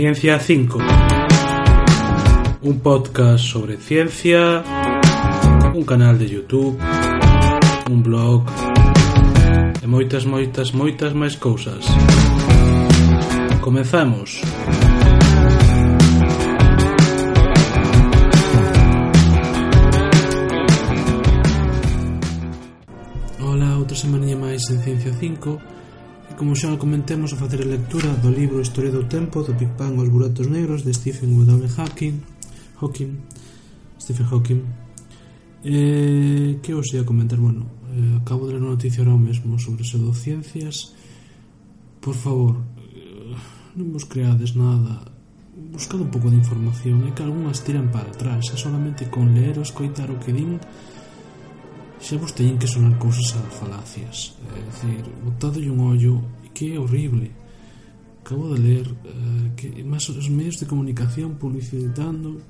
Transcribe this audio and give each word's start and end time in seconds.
Ciencia 0.00 0.38
5. 0.40 0.78
Un 2.62 2.80
podcast 2.80 3.44
sobre 3.44 3.76
ciencia, 3.76 4.64
un 5.74 5.84
canal 5.84 6.18
de 6.18 6.26
YouTube, 6.26 6.78
un 7.90 8.02
blog 8.02 8.48
e 9.82 9.86
moitas, 9.86 10.24
moitas, 10.24 10.72
moitas 10.72 11.12
máis 11.12 11.36
cousas. 11.36 11.84
Comezamos. 13.60 14.40
Ola, 23.36 23.76
outra 23.76 23.92
semaninha 23.94 24.40
máis 24.40 24.64
en 24.72 24.80
Ciencia 24.80 25.12
5 25.12 25.60
como 26.40 26.56
xa 26.56 26.72
comentemos 26.80 27.36
a 27.36 27.36
facer 27.36 27.60
a 27.60 27.68
lectura 27.68 28.16
do 28.16 28.32
libro 28.32 28.64
Historia 28.64 28.88
do 28.88 29.04
Tempo 29.04 29.44
do 29.44 29.52
Big 29.52 29.76
Bang 29.76 30.00
aos 30.00 30.08
buratos 30.08 30.48
negros 30.48 30.80
de 30.88 30.96
Stephen 30.96 31.36
W. 31.36 31.68
Hawking 31.76 32.16
Hawking 32.80 33.12
Stephen 34.00 34.24
Hawking. 34.24 34.64
Eh, 35.60 36.56
que 36.64 36.72
os 36.72 36.88
ia 36.96 37.04
comentar? 37.04 37.36
Bueno, 37.36 37.68
eh, 37.92 38.16
acabo 38.24 38.48
de 38.48 38.56
ler 38.56 38.64
unha 38.64 38.72
noticia 38.72 39.04
ahora 39.04 39.20
mesmo 39.20 39.60
sobre 39.60 39.84
pseudociencias. 39.84 40.96
Por 42.00 42.16
favor 42.16 42.56
eh, 42.88 43.36
non 43.76 43.92
vos 43.92 44.08
creades 44.08 44.56
nada. 44.56 45.12
Buscad 45.52 46.00
un 46.00 46.08
pouco 46.08 46.32
de 46.32 46.40
información 46.40 47.04
é 47.04 47.12
que 47.12 47.20
algunhas 47.20 47.60
tiran 47.68 47.92
para 47.92 48.08
atrás 48.08 48.48
xa 48.48 48.56
solamente 48.56 49.12
con 49.12 49.36
ler 49.36 49.60
ou 49.60 49.64
escoitar 49.68 50.08
o 50.08 50.16
que 50.16 50.32
din 50.32 50.56
Xa 52.00 52.16
vos 52.16 52.32
teñen 52.32 52.56
que 52.56 52.66
sonar 52.66 52.96
cousas 52.96 53.36
a 53.36 53.44
falacias. 53.52 54.32
É 54.56 54.60
dicir, 54.64 55.04
botado 55.20 55.60
un 55.60 55.84
ollo 55.84 56.24
que 56.56 56.72
é 56.72 56.80
horrible. 56.80 57.28
Acabo 58.24 58.54
de 58.54 58.58
ler 58.60 58.86
eh, 58.88 59.52
que 59.52 59.84
máis 59.84 60.08
os 60.08 60.28
medios 60.32 60.56
de 60.56 60.64
comunicación 60.64 61.36
publicitando 61.36 62.40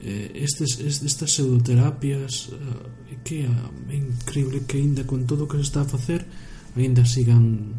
eh, 0.00 0.44
estes, 0.44 0.76
estas 0.80 1.32
pseudoterapias 1.32 2.52
eh, 2.52 3.16
que 3.24 3.48
é 3.48 3.96
increíble 3.96 4.68
que 4.68 4.76
aínda 4.76 5.08
con 5.08 5.24
todo 5.24 5.44
o 5.44 5.48
que 5.48 5.56
se 5.56 5.72
está 5.72 5.80
a 5.82 5.88
facer 5.88 6.28
aínda 6.76 7.08
sigan 7.08 7.72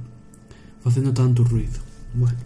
facendo 0.81 1.13
tanto 1.13 1.43
ruido. 1.45 1.77
Bueno, 2.13 2.39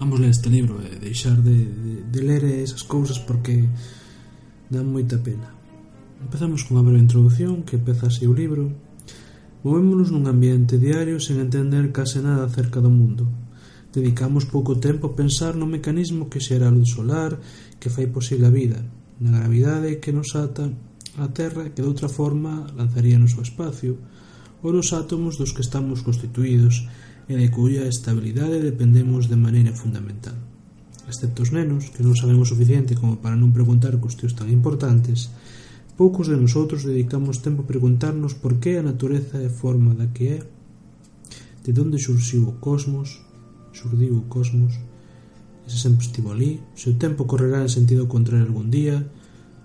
vamos 0.00 0.20
ler 0.20 0.30
este 0.30 0.48
libro 0.48 0.80
e 0.80 0.88
eh, 0.88 0.96
deixar 0.96 1.36
de, 1.44 1.56
de, 1.60 1.92
de 2.08 2.20
ler 2.24 2.44
esas 2.64 2.82
cousas 2.88 3.20
porque 3.20 3.68
dan 4.72 4.88
moita 4.88 5.20
pena. 5.20 5.55
Empezamos 6.22 6.64
cunha 6.64 6.80
breve 6.80 7.04
introdución 7.04 7.60
que 7.66 7.76
empeza 7.76 8.08
así 8.08 8.24
o 8.24 8.32
libro. 8.32 8.72
Movémonos 9.60 10.08
nun 10.08 10.24
ambiente 10.24 10.80
diario 10.80 11.20
sen 11.20 11.36
entender 11.44 11.92
case 11.92 12.24
nada 12.24 12.48
acerca 12.48 12.80
do 12.80 12.88
mundo. 12.88 13.28
Dedicamos 13.92 14.48
pouco 14.48 14.80
tempo 14.80 15.12
a 15.12 15.16
pensar 15.16 15.56
no 15.56 15.68
mecanismo 15.68 16.32
que 16.32 16.40
xera 16.40 16.68
a 16.68 16.74
luz 16.74 16.96
solar 16.96 17.36
que 17.76 17.92
fai 17.92 18.08
posible 18.08 18.48
a 18.48 18.52
vida, 18.52 18.80
na 19.20 19.44
gravidade 19.44 20.00
que 20.00 20.12
nos 20.12 20.32
ata 20.32 20.72
a 21.20 21.28
Terra 21.32 21.72
que 21.72 21.84
de 21.84 21.88
outra 21.88 22.08
forma 22.08 22.64
lanzaría 22.72 23.20
no 23.20 23.28
seu 23.28 23.44
espacio, 23.44 24.00
ou 24.64 24.72
nos 24.72 24.96
átomos 24.96 25.36
dos 25.36 25.52
que 25.52 25.64
estamos 25.64 26.00
constituídos 26.00 26.88
e 27.28 27.36
de 27.36 27.48
cuya 27.52 27.84
estabilidade 27.84 28.64
dependemos 28.64 29.28
de 29.28 29.36
maneira 29.36 29.76
fundamental. 29.76 30.36
Excepto 31.08 31.46
os 31.46 31.54
nenos, 31.54 31.94
que 31.94 32.02
non 32.02 32.18
sabemos 32.18 32.50
suficiente 32.50 32.98
como 32.98 33.22
para 33.22 33.38
non 33.38 33.54
preguntar 33.54 33.94
cuestións 34.02 34.34
tan 34.34 34.50
importantes, 34.50 35.30
Poucos 35.96 36.28
de 36.28 36.36
nosotros 36.36 36.84
dedicamos 36.84 37.40
tempo 37.40 37.64
a 37.64 37.70
preguntarnos 37.72 38.36
por 38.36 38.60
que 38.60 38.76
a 38.76 38.84
natureza 38.84 39.40
é 39.40 39.48
forma 39.48 39.96
da 39.96 40.12
que 40.12 40.28
é, 40.36 40.44
de 41.64 41.72
onde 41.80 41.96
xurxiu 41.96 42.44
o 42.44 42.60
cosmos, 42.60 43.24
xurdiu 43.72 44.20
o 44.20 44.28
cosmos, 44.28 44.76
e 45.64 45.72
se 45.72 45.80
sempre 45.80 46.04
estivo 46.04 46.36
ali, 46.36 46.60
se 46.76 46.92
o 46.92 47.00
tempo 47.00 47.24
correrá 47.24 47.64
en 47.64 47.72
sentido 47.72 48.04
contrario 48.12 48.44
algún 48.44 48.68
día, 48.68 49.08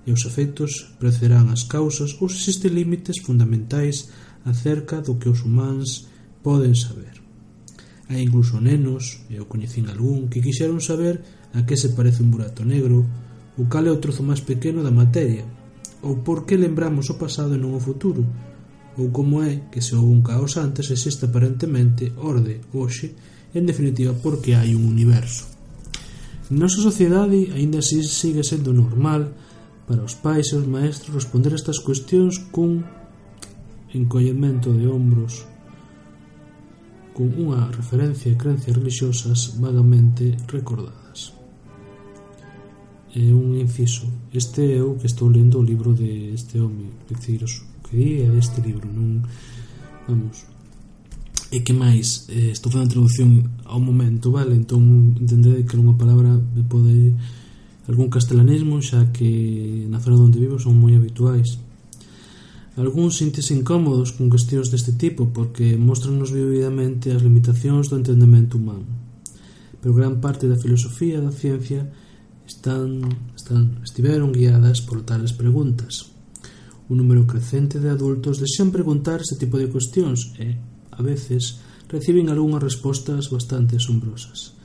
e 0.08 0.16
os 0.16 0.24
efectos 0.24 0.96
precederán 1.04 1.52
as 1.52 1.68
causas 1.68 2.16
ou 2.24 2.32
se 2.32 2.48
existen 2.48 2.80
límites 2.80 3.20
fundamentais 3.20 4.08
acerca 4.48 5.04
do 5.04 5.20
que 5.20 5.28
os 5.28 5.44
humanos 5.44 6.08
poden 6.40 6.80
saber. 6.80 7.20
Hai 8.08 8.24
incluso 8.24 8.64
nenos, 8.64 9.28
e 9.28 9.36
eu 9.36 9.52
coñecín 9.52 9.92
algún, 9.92 10.32
que 10.32 10.40
quixeron 10.40 10.80
saber 10.80 11.20
a 11.52 11.68
que 11.68 11.76
se 11.76 11.92
parece 11.92 12.24
un 12.24 12.32
burato 12.32 12.64
negro, 12.64 13.04
ou 13.60 13.68
cal 13.68 13.84
é 13.84 13.92
o 13.92 14.00
trozo 14.00 14.24
máis 14.24 14.40
pequeno 14.40 14.80
da 14.80 14.96
materia, 14.96 15.44
ou 16.02 16.22
por 16.26 16.46
que 16.46 16.58
lembramos 16.58 17.10
o 17.10 17.20
pasado 17.22 17.54
e 17.54 17.62
non 17.62 17.78
o 17.78 17.82
futuro, 17.82 18.26
ou 18.98 19.14
como 19.14 19.42
é 19.42 19.70
que 19.72 19.80
se 19.80 19.96
houve 19.96 20.12
un 20.12 20.22
caos 20.26 20.58
antes 20.58 20.90
existe 20.90 21.30
aparentemente 21.30 22.12
orde 22.18 22.62
hoxe, 22.74 23.14
en 23.54 23.64
definitiva 23.70 24.14
porque 24.18 24.58
hai 24.58 24.74
un 24.74 24.84
universo. 24.90 25.48
Na 26.52 26.68
nosa 26.68 26.84
sociedade 26.84 27.54
aínda 27.56 27.80
así 27.80 28.04
sigue 28.04 28.44
sendo 28.44 28.76
normal 28.76 29.32
para 29.88 30.04
os 30.04 30.16
pais 30.20 30.52
e 30.52 30.60
os 30.60 30.68
maestros 30.68 31.16
responder 31.16 31.56
estas 31.56 31.80
cuestións 31.80 32.40
cun 32.52 32.84
encollemento 33.96 34.72
de 34.72 34.88
hombros 34.88 35.48
con 37.16 37.28
unha 37.36 37.68
referencia 37.72 38.32
a 38.32 38.40
creencias 38.40 38.76
religiosas 38.76 39.40
vagamente 39.60 40.36
recordadas 40.48 41.01
é 43.14 43.34
un 43.36 43.60
inciso, 43.60 44.08
este 44.32 44.80
é 44.80 44.82
o 44.84 44.96
que 44.96 45.08
estou 45.08 45.28
lendo 45.28 45.60
o 45.60 45.64
libro 45.64 45.92
de 45.94 46.32
este 46.34 46.60
home, 46.60 46.96
decir, 47.10 47.44
que 47.84 47.92
di 47.98 48.22
é 48.24 48.32
este 48.40 48.64
libro, 48.64 48.88
non 48.88 49.20
vamos. 50.08 50.48
E 51.52 51.60
que 51.60 51.76
máis, 51.76 52.32
eh, 52.32 52.56
estou 52.56 52.72
facendo 52.72 52.96
traducción 52.96 53.52
ao 53.68 53.84
momento, 53.84 54.32
vale? 54.32 54.56
Entón 54.56 55.20
entendede 55.20 55.68
que 55.68 55.76
unha 55.76 56.00
palabra 56.00 56.40
me 56.40 56.64
pode 56.64 57.12
algún 57.92 58.08
castelanismo, 58.08 58.80
xa 58.80 59.12
que 59.12 59.84
na 59.92 60.00
zona 60.00 60.24
onde 60.24 60.40
vivo 60.40 60.56
son 60.56 60.80
moi 60.80 60.96
habituais. 60.96 61.60
Algúns 62.80 63.20
sintes 63.20 63.52
incómodos 63.52 64.16
con 64.16 64.32
cuestións 64.32 64.72
deste 64.72 64.96
tipo 64.96 65.36
porque 65.36 65.76
mostranos 65.76 66.32
vividamente 66.32 67.12
as 67.12 67.20
limitacións 67.20 67.92
do 67.92 68.00
entendemento 68.00 68.56
humano. 68.56 68.88
Pero 69.84 69.92
gran 69.92 70.24
parte 70.24 70.48
da 70.48 70.56
filosofía 70.56 71.20
da 71.20 71.36
ciencia 71.36 71.84
é 71.84 72.11
están, 72.52 73.32
están, 73.36 73.80
estiveron 73.84 74.36
guiadas 74.36 74.82
por 74.82 75.04
tales 75.08 75.32
preguntas. 75.32 76.12
Un 76.92 76.98
número 77.00 77.26
crecente 77.26 77.80
de 77.80 77.90
adultos 77.90 78.44
desean 78.44 78.76
preguntar 78.76 79.24
este 79.24 79.40
tipo 79.40 79.56
de 79.56 79.72
cuestións 79.72 80.36
e, 80.36 80.60
a 80.92 81.00
veces, 81.00 81.64
reciben 81.88 82.28
algunhas 82.28 82.64
respostas 82.64 83.32
bastante 83.32 83.80
asombrosas. 83.80 84.60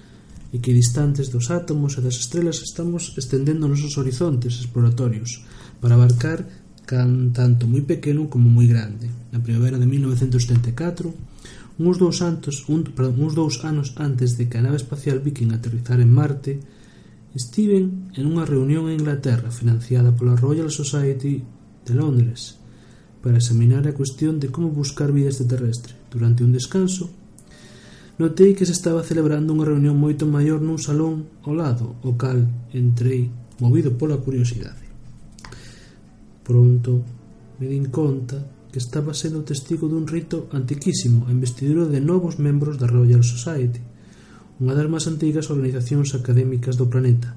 E 0.51 0.59
que 0.59 0.75
distantes 0.75 1.31
dos 1.31 1.55
átomos 1.55 1.95
e 1.99 2.03
das 2.03 2.19
estrelas 2.19 2.63
estamos 2.67 3.15
estendendo 3.15 3.71
nosos 3.71 3.95
horizontes 3.99 4.59
exploratorios 4.59 5.47
para 5.79 5.95
abarcar 5.95 6.43
can 6.87 7.35
tanto 7.35 7.67
moi 7.67 7.83
pequeno 7.83 8.31
como 8.31 8.51
moi 8.51 8.67
grande. 8.67 9.11
Na 9.31 9.43
primavera 9.43 9.79
de 9.79 9.87
1974, 9.91 11.11
uns 11.83 11.97
dous, 11.99 12.23
antos, 12.23 12.67
un, 12.71 12.87
perdón, 12.95 13.27
uns 13.27 13.35
dous 13.35 13.63
anos 13.67 13.95
antes 13.99 14.39
de 14.39 14.47
que 14.47 14.59
a 14.59 14.65
nave 14.65 14.79
espacial 14.79 15.19
Viking 15.19 15.51
aterrizar 15.51 15.99
en 15.99 16.15
Marte, 16.15 16.63
Estiven 17.37 18.09
en 18.17 18.33
unha 18.33 18.49
reunión 18.49 18.89
en 18.89 18.97
Inglaterra 18.97 19.53
financiada 19.53 20.09
pola 20.09 20.41
Royal 20.41 20.73
Society 20.73 21.45
de 21.85 21.93
Londres 21.93 22.57
para 23.21 23.37
examinar 23.37 23.85
a 23.85 23.93
cuestión 23.93 24.41
de 24.41 24.49
como 24.49 24.73
buscar 24.73 25.13
vida 25.13 25.29
extraterrestre. 25.29 25.93
Durante 26.09 26.41
un 26.41 26.57
descanso, 26.57 27.13
notei 28.17 28.57
que 28.57 28.65
se 28.65 28.73
estaba 28.73 29.05
celebrando 29.05 29.53
unha 29.53 29.69
reunión 29.69 30.01
moito 30.01 30.25
maior 30.25 30.65
nun 30.65 30.81
salón 30.81 31.29
ao 31.45 31.53
lado, 31.53 32.01
o 32.09 32.17
cal 32.17 32.41
entrei 32.73 33.29
movido 33.61 33.93
pola 34.01 34.17
curiosidade. 34.17 34.89
Pronto 36.41 37.05
me 37.61 37.69
din 37.69 37.93
conta 37.93 38.41
que 38.73 38.81
estaba 38.81 39.13
sendo 39.13 39.45
testigo 39.45 39.93
dun 39.93 40.09
rito 40.09 40.49
antiquísimo 40.57 41.29
a 41.29 41.37
investidura 41.37 41.85
de 41.85 42.01
novos 42.01 42.41
membros 42.41 42.81
da 42.81 42.89
Royal 42.89 43.21
Society– 43.21 43.85
unha 44.57 44.73
das 44.73 44.89
máis 44.89 45.05
antigas 45.05 45.53
organizacións 45.53 46.17
académicas 46.17 46.81
do 46.81 46.89
planeta. 46.89 47.37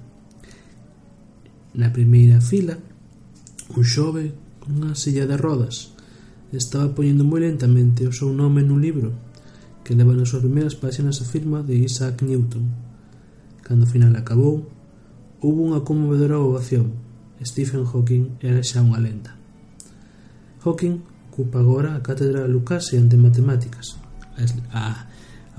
Na 1.75 1.91
primeira 1.91 2.39
fila, 2.39 2.79
un 3.75 3.83
xove 3.83 4.31
con 4.63 4.79
unha 4.79 4.95
silla 4.95 5.27
de 5.27 5.35
rodas 5.35 5.91
estaba 6.55 6.95
poñendo 6.95 7.27
moi 7.27 7.43
lentamente 7.43 8.07
o 8.07 8.15
seu 8.15 8.31
nome 8.33 8.65
nun 8.65 8.81
libro 8.81 9.13
que 9.83 9.93
leva 9.93 10.15
nas 10.15 10.31
súas 10.31 10.45
primeiras 10.45 10.79
páxinas 10.79 11.19
a 11.19 11.25
firma 11.25 11.59
de 11.61 11.75
Isaac 11.77 12.23
Newton. 12.23 12.71
Cando 13.65 13.83
o 13.85 13.91
final 13.91 14.15
acabou, 14.15 14.69
houve 15.43 15.59
unha 15.59 15.83
conmovedora 15.83 16.39
ovación. 16.39 16.95
Stephen 17.43 17.83
Hawking 17.83 18.39
era 18.39 18.63
xa 18.63 18.79
unha 18.79 19.01
lenda. 19.01 19.35
Hawking 20.63 21.03
ocupa 21.31 21.59
agora 21.59 21.95
a 21.95 22.03
cátedra 22.03 22.47
Lucasian 22.47 23.07
de 23.07 23.17
Matemáticas, 23.19 23.95
a 24.71 25.07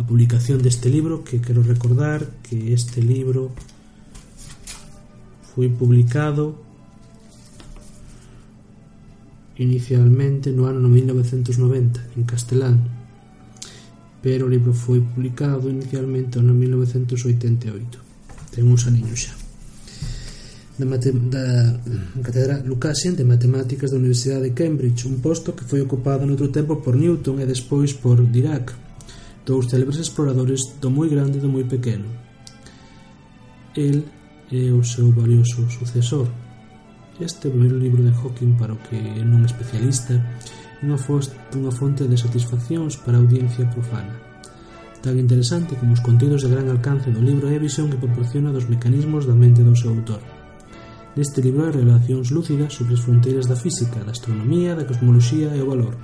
a 0.00 0.02
publicación 0.02 0.64
deste 0.64 0.88
libro 0.88 1.20
que 1.20 1.44
quero 1.44 1.60
recordar 1.60 2.24
que 2.40 2.72
este 2.72 3.04
libro 3.04 3.52
foi 5.52 5.68
publicado 5.68 6.56
inicialmente 9.60 10.56
no 10.56 10.64
ano 10.64 10.88
1990 10.88 12.16
en 12.16 12.24
castelán 12.24 12.80
pero 14.24 14.48
o 14.48 14.52
libro 14.52 14.72
foi 14.72 15.04
publicado 15.04 15.68
inicialmente 15.68 16.40
no 16.40 16.56
1988 16.56 18.00
ten 18.56 18.64
uns 18.72 18.88
aniños 18.88 19.28
xa. 19.28 19.36
Da, 20.80 20.88
mate, 20.88 21.12
da 21.12 21.76
Catedra 22.24 22.64
Lucasian 22.64 23.12
de 23.12 23.28
Matemáticas 23.28 23.92
da 23.92 24.00
Universidade 24.00 24.48
de 24.48 24.56
Cambridge, 24.56 25.04
un 25.04 25.20
posto 25.20 25.52
que 25.52 25.68
foi 25.68 25.84
ocupado 25.84 26.24
noutro 26.24 26.48
tempo 26.48 26.80
por 26.80 26.96
Newton 26.96 27.36
e 27.36 27.44
despois 27.44 27.92
por 27.92 28.16
Dirac, 28.24 28.72
dous 29.44 29.68
célebres 29.68 29.98
exploradores 29.98 30.76
do 30.80 30.90
moi 30.90 31.08
grande 31.08 31.38
e 31.38 31.40
do 31.40 31.48
moi 31.48 31.64
pequeno. 31.64 32.06
El 33.76 34.04
é 34.50 34.72
o 34.72 34.82
seu 34.82 35.10
valioso 35.12 35.68
sucesor. 35.70 36.26
Este 37.20 37.46
é 37.46 37.48
o 37.48 37.54
primeiro 37.54 37.78
libro 37.78 38.02
de 38.02 38.10
Hawking 38.10 38.58
para 38.58 38.74
o 38.74 38.82
que 38.82 38.96
é 38.96 39.22
non 39.22 39.46
especialista 39.46 40.18
unha 40.82 40.96
fonte 41.72 42.08
de 42.08 42.16
satisfaccións 42.16 42.96
para 43.04 43.16
a 43.16 43.22
audiencia 43.22 43.68
profana. 43.68 44.16
Tan 45.00 45.16
interesante 45.16 45.76
como 45.80 45.96
os 45.96 46.04
contidos 46.04 46.44
de 46.44 46.52
gran 46.52 46.68
alcance 46.68 47.08
do 47.08 47.24
libro 47.24 47.48
é 47.48 47.56
a 47.56 47.64
visión 47.64 47.88
que 47.88 48.00
proporciona 48.00 48.52
dos 48.52 48.68
mecanismos 48.68 49.24
da 49.24 49.36
mente 49.36 49.64
do 49.64 49.76
seu 49.76 49.92
autor. 49.96 50.20
Neste 51.16 51.40
libro 51.40 51.64
hai 51.64 51.72
relacións 51.72 52.28
lúcidas 52.32 52.76
sobre 52.76 52.96
as 52.96 53.04
fronteiras 53.04 53.48
da 53.48 53.56
física, 53.56 54.04
da 54.04 54.12
astronomía, 54.12 54.76
da 54.76 54.88
cosmoloxía 54.88 55.52
e 55.56 55.60
o 55.64 55.68
valor, 55.72 55.96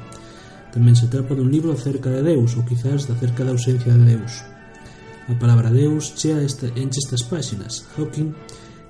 Tamén 0.76 0.92
se 0.92 1.08
trata 1.08 1.32
dun 1.32 1.48
libro 1.48 1.72
acerca 1.72 2.12
de 2.12 2.20
Deus 2.20 2.52
ou 2.52 2.68
quizás 2.68 3.08
da 3.08 3.16
cerca 3.16 3.48
da 3.48 3.56
ausencia 3.56 3.96
de 3.96 4.12
Deus. 4.12 4.44
A 5.24 5.32
palabra 5.40 5.72
Deus 5.72 6.12
chea 6.12 6.36
esta, 6.44 6.68
enche 6.76 7.00
estas 7.00 7.24
páxinas. 7.24 7.88
Hawking 7.96 8.36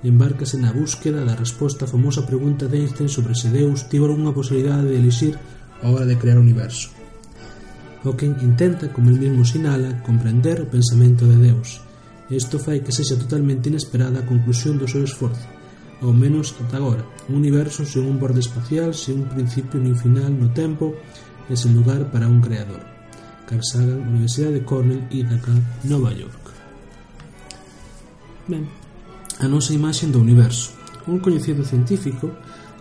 embárcase 0.03 0.59
na 0.59 0.75
búsqueda 0.75 1.23
da 1.23 1.39
resposta 1.39 1.87
á 1.87 1.91
famosa 1.95 2.27
pregunta 2.27 2.67
de 2.67 2.83
Einstein 2.83 3.07
sobre 3.07 3.39
se 3.39 3.47
Deus 3.55 3.87
tivo 3.87 4.11
algunha 4.11 4.35
posibilidade 4.35 4.83
de 4.91 4.99
elixir 4.99 5.39
a 5.79 5.87
hora 5.87 6.03
de 6.03 6.19
crear 6.19 6.35
o 6.35 6.43
universo. 6.43 6.91
Hawking 8.03 8.35
intenta, 8.43 8.91
como 8.91 9.07
el 9.07 9.15
mesmo 9.23 9.47
sinala, 9.47 10.03
comprender 10.03 10.59
o 10.59 10.67
pensamento 10.67 11.23
de 11.23 11.39
Deus. 11.39 11.79
Isto 12.27 12.59
fai 12.59 12.83
que 12.83 12.91
sexa 12.91 13.15
totalmente 13.15 13.71
inesperada 13.71 14.19
a 14.19 14.27
conclusión 14.27 14.75
do 14.75 14.91
seu 14.91 15.07
esforzo, 15.07 15.47
ao 16.03 16.11
menos 16.11 16.51
ata 16.59 16.83
agora. 16.83 17.07
Un 17.31 17.39
universo 17.39 17.87
sen 17.87 18.03
un 18.03 18.19
borde 18.19 18.43
espacial, 18.43 18.91
sen 18.91 19.23
un 19.23 19.31
principio 19.31 19.79
nin 19.79 19.95
final 19.95 20.35
no 20.35 20.51
tempo, 20.51 20.99
e 21.47 21.55
sen 21.55 21.73
lugar 21.73 22.11
para 22.11 22.27
un 22.27 22.39
creador. 22.43 22.83
Carl 23.47 23.63
Sagan, 23.63 24.03
Universidade 24.03 24.59
de 24.59 24.65
Cornell, 24.67 25.07
Ithaca, 25.09 25.55
Nova 25.87 26.11
York. 26.11 26.43
Ben, 28.47 28.67
a 29.39 29.47
nosa 29.47 29.71
imaxe 29.71 30.07
do 30.07 30.19
universo. 30.19 30.75
Un 31.07 31.23
coñecido 31.23 31.63
científico, 31.63 32.31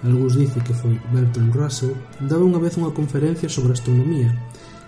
algúns 0.02 0.34
dice 0.34 0.58
que 0.62 0.74
foi 0.74 0.98
Bertrand 1.14 1.54
Russell, 1.54 1.94
daba 2.22 2.42
unha 2.42 2.58
vez 2.58 2.74
unha 2.74 2.90
conferencia 2.90 3.46
sobre 3.46 3.78
astronomía, 3.78 4.34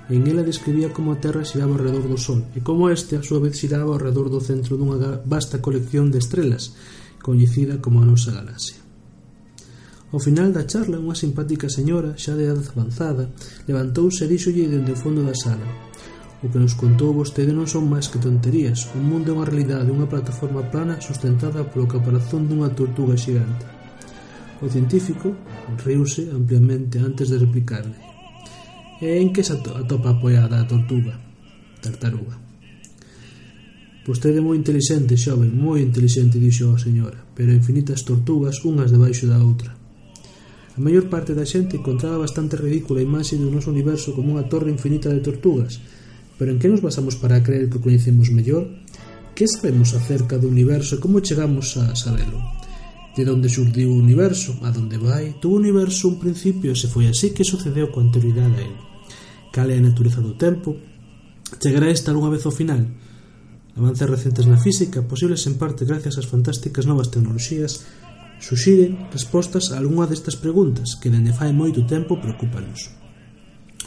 En 0.08 0.26
ela 0.26 0.42
describía 0.42 0.88
como 0.88 1.12
a 1.12 1.20
Terra 1.20 1.44
xiraba 1.44 1.76
ao 1.76 1.84
redor 1.84 2.08
do 2.08 2.16
Sol 2.16 2.48
e 2.56 2.64
como 2.64 2.88
este 2.88 3.20
a 3.20 3.22
súa 3.22 3.44
vez 3.44 3.60
xiraba 3.60 3.92
ao 3.92 4.00
redor 4.00 4.32
do 4.32 4.40
centro 4.40 4.80
dunha 4.80 5.20
vasta 5.28 5.60
colección 5.60 6.08
de 6.08 6.16
estrelas, 6.16 6.72
coñecida 7.20 7.76
como 7.84 8.00
a 8.00 8.08
nosa 8.08 8.32
galaxia. 8.32 8.87
Ao 10.12 10.20
final 10.20 10.48
da 10.52 10.64
charla, 10.64 11.02
unha 11.02 11.16
simpática 11.16 11.68
señora, 11.68 12.16
xa 12.16 12.32
de 12.38 12.48
edad 12.48 12.64
avanzada, 12.72 13.28
levantouse 13.68 14.24
e 14.24 14.30
díxolle 14.32 14.70
dende 14.72 14.96
o 14.96 15.00
fondo 15.02 15.20
da 15.20 15.36
sala 15.36 15.68
O 16.40 16.48
que 16.48 16.58
nos 16.62 16.78
contou 16.78 17.10
vostede 17.10 17.50
non 17.50 17.66
son 17.66 17.90
máis 17.90 18.06
que 18.06 18.22
tonterías. 18.22 18.86
O 18.94 19.02
mundo 19.02 19.34
é 19.34 19.34
unha 19.34 19.48
realidade, 19.50 19.90
unha 19.90 20.06
plataforma 20.06 20.62
plana 20.70 21.02
sustentada 21.02 21.66
polo 21.66 21.90
caparazón 21.90 22.46
dunha 22.46 22.70
tortuga 22.70 23.18
xigante. 23.18 23.66
O 24.62 24.70
científico 24.70 25.34
riuse 25.82 26.30
ampliamente 26.30 27.02
antes 27.02 27.26
de 27.34 27.42
replicarle. 27.42 27.98
E 29.02 29.18
en 29.18 29.34
que 29.34 29.42
se 29.42 29.58
atopa 29.58 30.14
apoiada 30.14 30.62
a 30.62 30.68
tortuga? 30.70 31.18
Tartaruga. 31.82 32.38
Vostede 34.06 34.38
moi 34.38 34.54
intelixente, 34.54 35.18
xoven, 35.18 35.50
moi 35.50 35.82
intelixente, 35.82 36.38
dixo 36.38 36.70
a 36.70 36.78
señora, 36.78 37.18
pero 37.34 37.50
infinitas 37.50 38.06
tortugas 38.06 38.62
unhas 38.62 38.94
debaixo 38.94 39.26
da 39.26 39.42
outra. 39.42 39.77
A 40.78 40.80
maior 40.80 41.10
parte 41.10 41.34
da 41.34 41.42
xente 41.42 41.74
encontraba 41.74 42.22
bastante 42.22 42.54
ridícula 42.54 43.02
a 43.02 43.08
imaxe 43.10 43.34
do 43.34 43.50
noso 43.50 43.74
universo 43.74 44.14
como 44.14 44.38
unha 44.38 44.46
torre 44.46 44.70
infinita 44.70 45.10
de 45.10 45.18
tortugas, 45.18 45.82
pero 46.38 46.54
en 46.54 46.62
que 46.62 46.70
nos 46.70 46.78
basamos 46.78 47.18
para 47.18 47.42
creer 47.42 47.66
que 47.66 47.82
o 47.82 47.82
coñecemos 47.82 48.30
mellor? 48.30 48.62
Que 49.34 49.50
sabemos 49.50 49.90
acerca 49.98 50.38
do 50.38 50.46
universo 50.46 50.94
e 50.94 51.02
como 51.02 51.18
chegamos 51.18 51.74
a 51.82 51.98
sabelo? 51.98 52.38
De 53.10 53.26
onde 53.26 53.50
xurdiu 53.50 53.90
o 53.90 53.98
universo? 53.98 54.54
A 54.62 54.70
donde 54.70 55.02
vai? 55.02 55.34
Tuvo 55.42 55.58
o 55.58 55.62
universo 55.66 56.14
un 56.14 56.22
principio 56.22 56.70
e 56.70 56.78
se 56.78 56.86
foi 56.86 57.10
así 57.10 57.34
que 57.34 57.42
sucedeu 57.42 57.90
coa 57.90 58.06
anterioridade 58.06 58.54
a 58.54 58.62
ele. 58.62 58.78
Cal 59.50 59.74
é 59.74 59.82
a 59.82 59.82
natureza 59.82 60.22
do 60.22 60.38
tempo? 60.38 60.78
Chegará 61.58 61.90
esta 61.90 62.14
algunha 62.14 62.30
vez 62.30 62.46
ao 62.46 62.54
final? 62.54 62.86
Avances 63.74 64.06
recentes 64.06 64.46
na 64.46 64.62
física, 64.62 65.02
posibles 65.02 65.42
en 65.50 65.58
parte 65.58 65.82
gracias 65.82 66.22
ás 66.22 66.30
fantásticas 66.30 66.86
novas 66.86 67.10
tecnoloxías, 67.10 67.82
Suxiren 68.38 69.10
respostas 69.10 69.74
a 69.74 69.82
algunha 69.82 70.06
destas 70.06 70.38
preguntas 70.38 70.94
que 70.94 71.10
dende 71.10 71.34
fai 71.34 71.50
moito 71.50 71.82
tempo 71.90 72.22
preocupanos. 72.22 72.94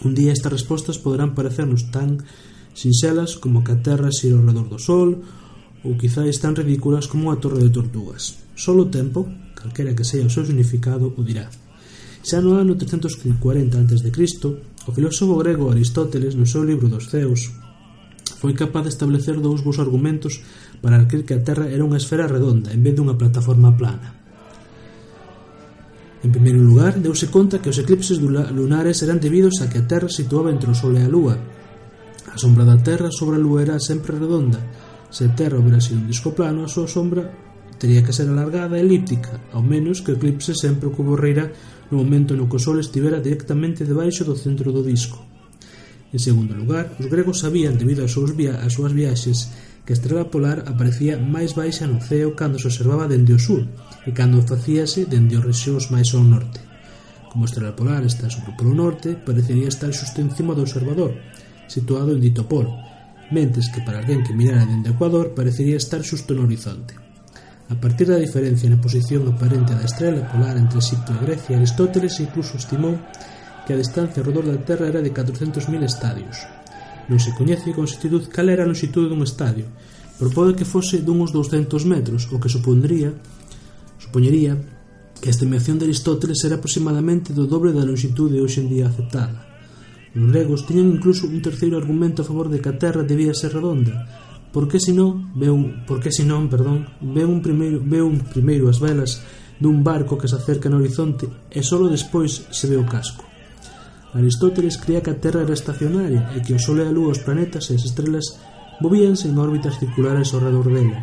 Un 0.04 0.12
día 0.12 0.36
estas 0.36 0.52
respostas 0.52 1.00
poderán 1.00 1.32
parecernos 1.32 1.88
tan 1.88 2.20
sinxelas 2.76 3.40
como 3.40 3.64
que 3.64 3.72
a 3.72 3.80
Terra 3.80 4.12
xira 4.12 4.36
ao 4.36 4.44
redor 4.44 4.68
do 4.68 4.76
Sol 4.76 5.24
ou 5.88 5.96
quizáis 5.96 6.44
tan 6.44 6.54
ridículas 6.54 7.08
como 7.08 7.32
unha 7.32 7.40
torre 7.40 7.64
de 7.64 7.72
tortugas. 7.72 8.38
Solo 8.54 8.86
o 8.86 8.92
tempo, 8.92 9.26
calquera 9.56 9.96
que 9.96 10.04
sexa 10.04 10.28
o 10.28 10.34
seu 10.34 10.44
significado, 10.44 11.16
o 11.16 11.22
dirá. 11.24 11.48
Xa 12.22 12.44
no 12.44 12.54
ano 12.54 12.78
340 12.78 13.34
a.C., 13.82 14.06
o 14.86 14.92
filósofo 14.92 15.40
grego 15.42 15.72
Aristóteles, 15.72 16.36
no 16.36 16.46
seu 16.46 16.62
libro 16.62 16.92
dos 16.92 17.10
Ceos, 17.10 17.50
foi 18.42 18.54
capaz 18.54 18.90
de 18.90 18.94
establecer 18.94 19.38
dous 19.38 19.62
bons 19.62 19.78
argumentos 19.78 20.42
para 20.82 20.98
aquel 20.98 21.26
que 21.26 21.38
a 21.38 21.44
Terra 21.46 21.70
era 21.70 21.86
unha 21.86 21.98
esfera 21.98 22.30
redonda 22.30 22.74
en 22.74 22.82
vez 22.82 22.94
dunha 22.98 23.18
plataforma 23.18 23.74
plana. 23.74 24.21
En 26.22 26.30
primeiro 26.30 26.62
lugar, 26.62 27.02
deuse 27.02 27.34
conta 27.34 27.58
que 27.58 27.74
os 27.74 27.82
eclipses 27.82 28.22
lunares 28.22 29.02
eran 29.02 29.18
debidos 29.18 29.58
a 29.62 29.70
que 29.70 29.82
a 29.82 29.88
Terra 29.90 30.06
situaba 30.06 30.54
entre 30.54 30.70
o 30.70 30.78
Sol 30.78 30.94
e 30.94 31.02
a 31.02 31.10
Lúa. 31.10 31.34
A 32.30 32.38
sombra 32.38 32.62
da 32.62 32.78
Terra 32.78 33.10
sobre 33.10 33.36
a 33.38 33.42
Lúa 33.42 33.66
era 33.66 33.82
sempre 33.82 34.14
redonda. 34.14 34.62
Se 35.10 35.26
a 35.26 35.34
Terra 35.34 35.58
houbera 35.58 35.82
sido 35.82 35.98
un 35.98 36.06
disco 36.06 36.30
plano, 36.38 36.62
a 36.62 36.70
súa 36.70 36.86
sombra 36.86 37.26
teria 37.82 38.06
que 38.06 38.14
ser 38.14 38.30
alargada 38.30 38.78
e 38.78 38.86
elíptica, 38.86 39.42
ao 39.50 39.66
menos 39.66 40.06
que 40.06 40.14
o 40.14 40.18
eclipse 40.22 40.54
sempre 40.54 40.94
ocorrera 40.94 41.50
no 41.90 41.98
momento 41.98 42.38
no 42.38 42.46
que 42.46 42.62
o 42.62 42.62
Sol 42.62 42.78
estivera 42.78 43.18
directamente 43.18 43.82
debaixo 43.82 44.22
do 44.22 44.38
centro 44.38 44.70
do 44.70 44.86
disco. 44.86 45.18
En 46.14 46.22
segundo 46.22 46.54
lugar, 46.54 46.94
os 47.02 47.10
gregos 47.10 47.42
sabían, 47.42 47.82
debido 47.82 48.06
ás 48.06 48.14
súas, 48.14 48.38
via 48.38 48.62
ás 48.62 48.78
súas 48.78 48.94
viaxes, 48.94 49.50
que 49.86 49.94
a 49.94 49.98
estrela 49.98 50.30
polar 50.30 50.64
aparecía 50.70 51.18
máis 51.18 51.58
baixa 51.58 51.90
no 51.90 51.98
ceo 52.00 52.38
cando 52.38 52.62
se 52.62 52.70
observaba 52.70 53.10
dende 53.10 53.34
o 53.34 53.42
sur 53.42 53.66
e 54.06 54.10
cando 54.14 54.46
facíase 54.46 55.10
dende 55.10 55.38
os 55.38 55.46
rexións 55.46 55.90
máis 55.90 56.14
ao 56.14 56.22
norte. 56.24 56.62
Como 57.30 57.46
a 57.46 57.50
estrela 57.50 57.74
polar 57.74 58.04
está 58.06 58.30
sobre 58.30 58.52
o 58.52 58.58
polo 58.60 58.76
norte, 58.76 59.16
parecería 59.16 59.72
estar 59.72 59.90
xusto 59.96 60.20
encima 60.20 60.54
do 60.54 60.68
observador, 60.68 61.16
situado 61.66 62.12
en 62.14 62.20
dito 62.20 62.44
polo, 62.46 62.76
mentes 63.32 63.72
que 63.72 63.82
para 63.82 64.04
alguén 64.04 64.22
que 64.22 64.36
mirara 64.36 64.68
dende 64.68 64.92
o 64.92 64.96
ecuador 64.96 65.32
parecería 65.34 65.80
estar 65.80 66.04
xusto 66.04 66.36
no 66.36 66.44
horizonte. 66.44 66.94
A 67.72 67.76
partir 67.80 68.12
da 68.12 68.20
diferencia 68.20 68.68
na 68.68 68.84
posición 68.84 69.24
aparente 69.32 69.72
da 69.72 69.88
estrela 69.88 70.28
polar 70.28 70.60
entre 70.60 70.84
Egipto 70.84 71.16
e 71.16 71.24
Grecia, 71.24 71.56
Aristóteles 71.56 72.20
incluso 72.20 72.60
estimou 72.60 73.00
que 73.64 73.72
a 73.72 73.80
distancia 73.80 74.20
ao 74.20 74.28
redor 74.28 74.46
da 74.52 74.60
Terra 74.60 74.92
era 74.92 75.00
de 75.00 75.16
400.000 75.16 75.88
estadios, 75.88 76.44
Non 77.10 77.18
se 77.18 77.34
coñece 77.34 77.74
con 77.74 77.88
exactitud 77.88 78.28
cal 78.30 78.52
era 78.52 78.66
a 78.66 78.70
longitude 78.70 79.10
dun 79.10 79.24
estadio, 79.26 79.66
pero 80.20 80.30
pode 80.30 80.54
que 80.54 80.70
fose 80.70 81.02
dunhos 81.02 81.34
200 81.34 81.82
metros, 81.90 82.30
o 82.30 82.38
que 82.38 82.52
supondría 82.52 83.16
supoñería 83.98 84.58
que 85.22 85.30
a 85.30 85.36
estimación 85.36 85.78
de 85.78 85.86
Aristóteles 85.86 86.42
era 86.44 86.58
aproximadamente 86.58 87.32
do 87.32 87.46
dobre 87.46 87.72
da 87.72 87.86
longitude 87.86 88.42
hoxe 88.42 88.60
en 88.62 88.68
día 88.74 88.90
aceptada. 88.90 89.48
Os 90.12 90.28
gregos 90.28 90.68
tiñan 90.68 90.92
incluso 90.92 91.30
un 91.30 91.40
terceiro 91.40 91.80
argumento 91.80 92.22
a 92.22 92.28
favor 92.28 92.52
de 92.52 92.60
que 92.60 92.68
a 92.68 92.78
Terra 92.82 93.08
debía 93.08 93.32
ser 93.32 93.56
redonda, 93.56 93.96
porque 94.52 94.84
senón 94.84 95.32
un, 95.40 95.88
porque 95.88 96.12
senón, 96.12 96.52
perdón, 96.52 96.92
ve 97.00 97.24
un 97.24 97.40
primeiro 97.40 97.80
ve 97.80 98.04
un 98.04 98.20
primeiro 98.20 98.68
as 98.68 98.84
velas 98.84 99.24
dun 99.62 99.86
barco 99.86 100.20
que 100.20 100.28
se 100.28 100.36
acerca 100.36 100.68
no 100.68 100.82
horizonte 100.82 101.30
e 101.48 101.64
só 101.64 101.80
despois 101.88 102.50
se 102.52 102.66
ve 102.68 102.76
o 102.76 102.84
casco. 102.84 103.31
Aristóteles 104.14 104.78
cría 104.78 105.02
que 105.02 105.10
a 105.10 105.20
Terra 105.20 105.42
era 105.42 105.56
estacionaria 105.56 106.32
e 106.36 106.44
que 106.44 106.52
o 106.52 106.60
Sol 106.60 106.80
e 106.80 106.86
a 106.86 106.92
Lúa, 106.92 107.16
os 107.16 107.24
planetas 107.24 107.72
e 107.72 107.80
as 107.80 107.84
estrelas 107.88 108.36
movíanse 108.84 109.32
en 109.32 109.40
órbitas 109.40 109.80
circulares 109.80 110.36
ao 110.36 110.44
redor 110.44 110.68
dela. 110.68 111.00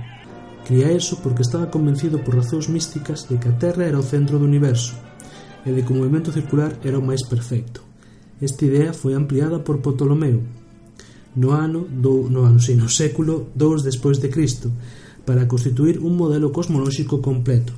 Cría 0.68 0.92
eso 0.92 1.16
porque 1.24 1.40
estaba 1.40 1.72
convencido 1.72 2.20
por 2.20 2.36
razóns 2.36 2.68
místicas 2.68 3.24
de 3.30 3.40
que 3.40 3.48
a 3.48 3.56
Terra 3.56 3.88
era 3.88 3.96
o 3.96 4.04
centro 4.04 4.36
do 4.36 4.44
universo 4.44 4.92
e 5.64 5.72
de 5.72 5.80
que 5.80 5.92
o 5.92 5.98
movimento 5.98 6.30
circular 6.34 6.76
era 6.84 7.00
o 7.00 7.06
máis 7.06 7.24
perfecto. 7.24 7.80
Esta 8.38 8.68
idea 8.68 8.92
foi 8.92 9.16
ampliada 9.16 9.64
por 9.64 9.80
Ptolomeo 9.80 10.44
no 11.38 11.52
ano 11.52 11.86
do, 11.88 12.28
no 12.28 12.44
ano, 12.44 12.58
sí, 12.58 12.74
no 12.74 12.88
século 12.88 13.48
2 13.54 13.86
despois 13.86 14.18
de 14.18 14.28
Cristo 14.28 14.72
para 15.24 15.46
constituir 15.46 16.02
un 16.02 16.16
modelo 16.16 16.50
cosmolóxico 16.50 17.22
completo 17.22 17.72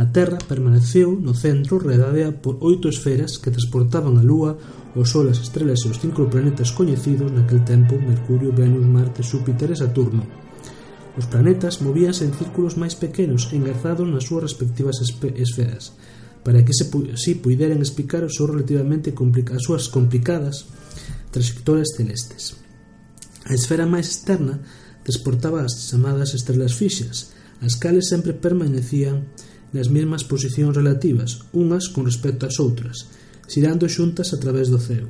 A 0.00 0.06
Terra 0.06 0.38
permaneceu 0.48 1.12
no 1.12 1.36
centro 1.36 1.76
rodeada 1.76 2.32
por 2.32 2.56
oito 2.64 2.88
esferas 2.88 3.36
que 3.36 3.52
transportaban 3.52 4.16
a 4.16 4.24
Lúa, 4.24 4.56
o 4.96 5.04
Sol, 5.04 5.28
as 5.28 5.44
estrelas 5.44 5.84
e 5.84 5.92
os 5.92 6.00
cinco 6.00 6.24
planetas 6.32 6.72
coñecidos 6.72 7.28
naquel 7.28 7.60
tempo 7.68 8.00
Mercurio, 8.00 8.48
Venus, 8.56 8.88
Marte, 8.88 9.20
Xúpiter 9.20 9.68
e 9.68 9.76
Saturno. 9.76 10.24
Os 11.20 11.28
planetas 11.28 11.84
movíanse 11.84 12.24
en 12.24 12.32
círculos 12.32 12.80
máis 12.80 12.96
pequenos 12.96 13.52
engarzados 13.52 14.08
nas 14.08 14.24
súas 14.24 14.48
respectivas 14.48 15.04
esferas, 15.04 15.92
para 16.40 16.64
que 16.64 16.72
se 16.72 16.88
pu 16.88 17.04
si 17.20 17.36
puideran 17.36 17.84
explicar 17.84 18.24
os 18.24 18.40
seus 18.40 18.48
relativamente 18.48 19.12
as 19.12 19.60
súas 19.68 19.92
complicadas 19.92 20.64
trayectorias 21.28 21.92
celestes. 21.92 22.56
A 23.44 23.52
esfera 23.52 23.84
máis 23.84 24.08
externa 24.08 24.64
transportaba 25.04 25.60
as 25.60 25.92
chamadas 25.92 26.32
estrelas 26.32 26.72
fixas, 26.72 27.36
as 27.60 27.76
cales 27.76 28.08
sempre 28.08 28.32
permanecían 28.32 29.28
nas 29.70 29.88
mesmas 29.88 30.26
posicións 30.26 30.74
relativas, 30.74 31.46
unhas 31.54 31.86
con 31.90 32.06
respecto 32.06 32.46
ás 32.46 32.58
outras, 32.58 33.06
xirando 33.46 33.86
xuntas 33.86 34.34
a 34.34 34.38
través 34.42 34.70
do 34.70 34.78
ceo. 34.82 35.06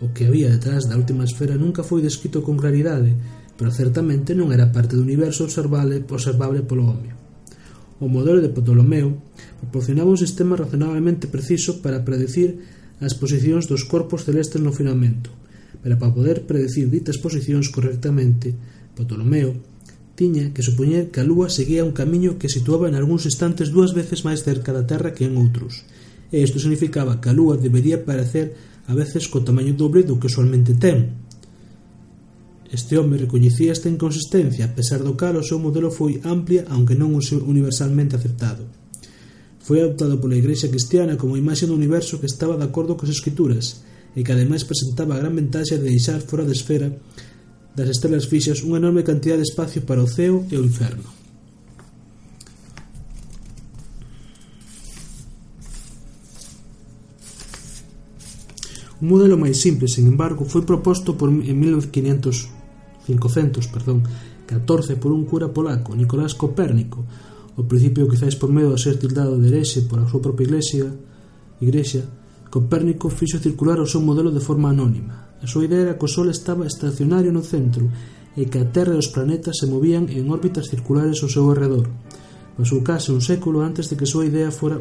O 0.00 0.14
que 0.14 0.30
había 0.30 0.48
detrás 0.48 0.86
da 0.86 0.96
última 0.96 1.26
esfera 1.26 1.58
nunca 1.58 1.82
foi 1.84 2.00
descrito 2.00 2.40
con 2.40 2.56
claridade, 2.56 3.12
pero 3.58 3.74
certamente 3.74 4.32
non 4.32 4.54
era 4.54 4.70
parte 4.70 4.94
do 4.94 5.02
universo 5.02 5.44
observable, 5.44 6.06
observable 6.06 6.62
polo 6.62 6.86
home. 6.86 7.10
O 7.98 8.06
modelo 8.06 8.38
de 8.38 8.54
Ptolomeo 8.54 9.18
proporcionaba 9.58 10.14
un 10.14 10.20
sistema 10.20 10.54
razonablemente 10.54 11.26
preciso 11.26 11.82
para 11.82 12.06
predecir 12.06 12.62
as 13.02 13.18
posicións 13.18 13.66
dos 13.66 13.82
corpos 13.82 14.22
celestes 14.22 14.62
no 14.62 14.70
firmamento, 14.70 15.34
pero 15.82 15.98
para 15.98 16.14
poder 16.14 16.46
predecir 16.46 16.86
ditas 16.86 17.18
posicións 17.18 17.66
correctamente, 17.74 18.54
Ptolomeo 18.94 19.58
tiña 20.18 20.50
que 20.50 20.66
supoñer 20.66 21.14
que 21.14 21.22
a 21.22 21.26
Lúa 21.28 21.46
seguía 21.46 21.86
un 21.86 21.94
camiño 21.94 22.42
que 22.42 22.50
situaba 22.50 22.90
en 22.90 22.98
algúns 22.98 23.22
instantes 23.30 23.70
dúas 23.70 23.94
veces 23.94 24.26
máis 24.26 24.42
cerca 24.42 24.74
da 24.74 24.82
Terra 24.82 25.14
que 25.14 25.22
en 25.30 25.38
outros, 25.38 25.86
e 26.34 26.42
isto 26.42 26.58
significaba 26.58 27.22
que 27.22 27.30
a 27.30 27.36
Lúa 27.38 27.54
debería 27.54 28.02
parecer 28.02 28.58
a 28.90 28.98
veces 28.98 29.30
co 29.30 29.46
tamaño 29.46 29.78
dobre 29.78 30.02
do 30.02 30.18
que 30.18 30.26
usualmente 30.26 30.74
ten. 30.74 31.14
Este 32.68 32.98
home 32.98 33.16
recoñecía 33.16 33.70
esta 33.70 33.86
inconsistencia, 33.86 34.66
a 34.66 34.74
pesar 34.74 35.06
do 35.06 35.14
cal 35.14 35.38
o 35.38 35.46
seu 35.46 35.62
modelo 35.62 35.94
foi 35.94 36.18
amplia, 36.26 36.66
aunque 36.66 36.98
non 36.98 37.14
universalmente 37.14 38.18
aceptado. 38.18 38.66
Foi 39.62 39.78
adoptado 39.78 40.18
pola 40.18 40.36
Igrexa 40.36 40.66
Cristiana 40.66 41.14
como 41.14 41.38
imaxe 41.38 41.70
do 41.70 41.78
universo 41.78 42.18
que 42.18 42.26
estaba 42.26 42.58
de 42.58 42.66
acordo 42.66 42.98
coas 42.98 43.14
escrituras, 43.14 43.86
e 44.18 44.26
que 44.26 44.34
ademais 44.34 44.66
presentaba 44.66 45.14
a 45.14 45.20
gran 45.22 45.30
ventaxe 45.36 45.78
de 45.78 45.86
deixar 45.86 46.18
fora 46.26 46.42
de 46.42 46.56
esfera 46.56 46.90
das 47.78 47.94
estrelas 47.94 48.26
fixas 48.26 48.66
unha 48.66 48.82
enorme 48.82 49.06
cantidad 49.06 49.38
de 49.38 49.46
espacio 49.46 49.86
para 49.86 50.02
o 50.02 50.10
ceo 50.10 50.42
e 50.50 50.58
o 50.58 50.66
inferno. 50.66 51.06
Un 58.98 59.14
modelo 59.14 59.38
máis 59.38 59.62
simple, 59.62 59.86
sen 59.86 60.10
embargo, 60.10 60.42
foi 60.42 60.66
proposto 60.66 61.14
por 61.14 61.30
en 61.30 61.54
1500, 61.54 62.50
500, 63.06 63.70
perdón, 63.70 64.02
14 64.50 64.98
por 64.98 65.14
un 65.14 65.22
cura 65.22 65.54
polaco, 65.54 65.94
Nicolás 65.94 66.34
Copérnico, 66.34 67.06
ao 67.54 67.62
principio 67.70 68.10
quizáis 68.10 68.34
por 68.34 68.50
medo 68.50 68.74
a 68.74 68.82
ser 68.82 68.98
tildado 68.98 69.38
de 69.38 69.54
herexe 69.54 69.86
pola 69.86 70.10
súa 70.10 70.18
propia 70.18 70.50
iglesia, 70.50 70.90
igrexa, 71.62 72.10
Copérnico 72.48 73.12
fixo 73.12 73.36
circular 73.38 73.76
o 73.76 73.86
seu 73.86 74.00
modelo 74.00 74.32
de 74.32 74.40
forma 74.40 74.72
anónima. 74.72 75.36
A 75.44 75.46
súa 75.46 75.68
idea 75.68 75.92
era 75.92 75.96
que 76.00 76.08
o 76.08 76.10
Sol 76.10 76.32
estaba 76.32 76.64
estacionario 76.64 77.28
no 77.28 77.44
centro 77.44 77.92
e 78.32 78.48
que 78.48 78.56
a 78.56 78.66
Terra 78.72 78.96
e 78.96 79.02
os 79.02 79.12
planetas 79.12 79.60
se 79.60 79.68
movían 79.68 80.08
en 80.08 80.32
órbitas 80.32 80.72
circulares 80.72 81.20
ao 81.20 81.28
seu 81.28 81.44
alrededor. 81.44 81.92
Pasou 82.56 82.80
case 82.80 83.12
un 83.12 83.20
século 83.20 83.60
antes 83.60 83.92
de 83.92 84.00
que 84.00 84.08
a 84.08 84.12
súa 84.12 84.24
idea 84.24 84.48
fora 84.48 84.80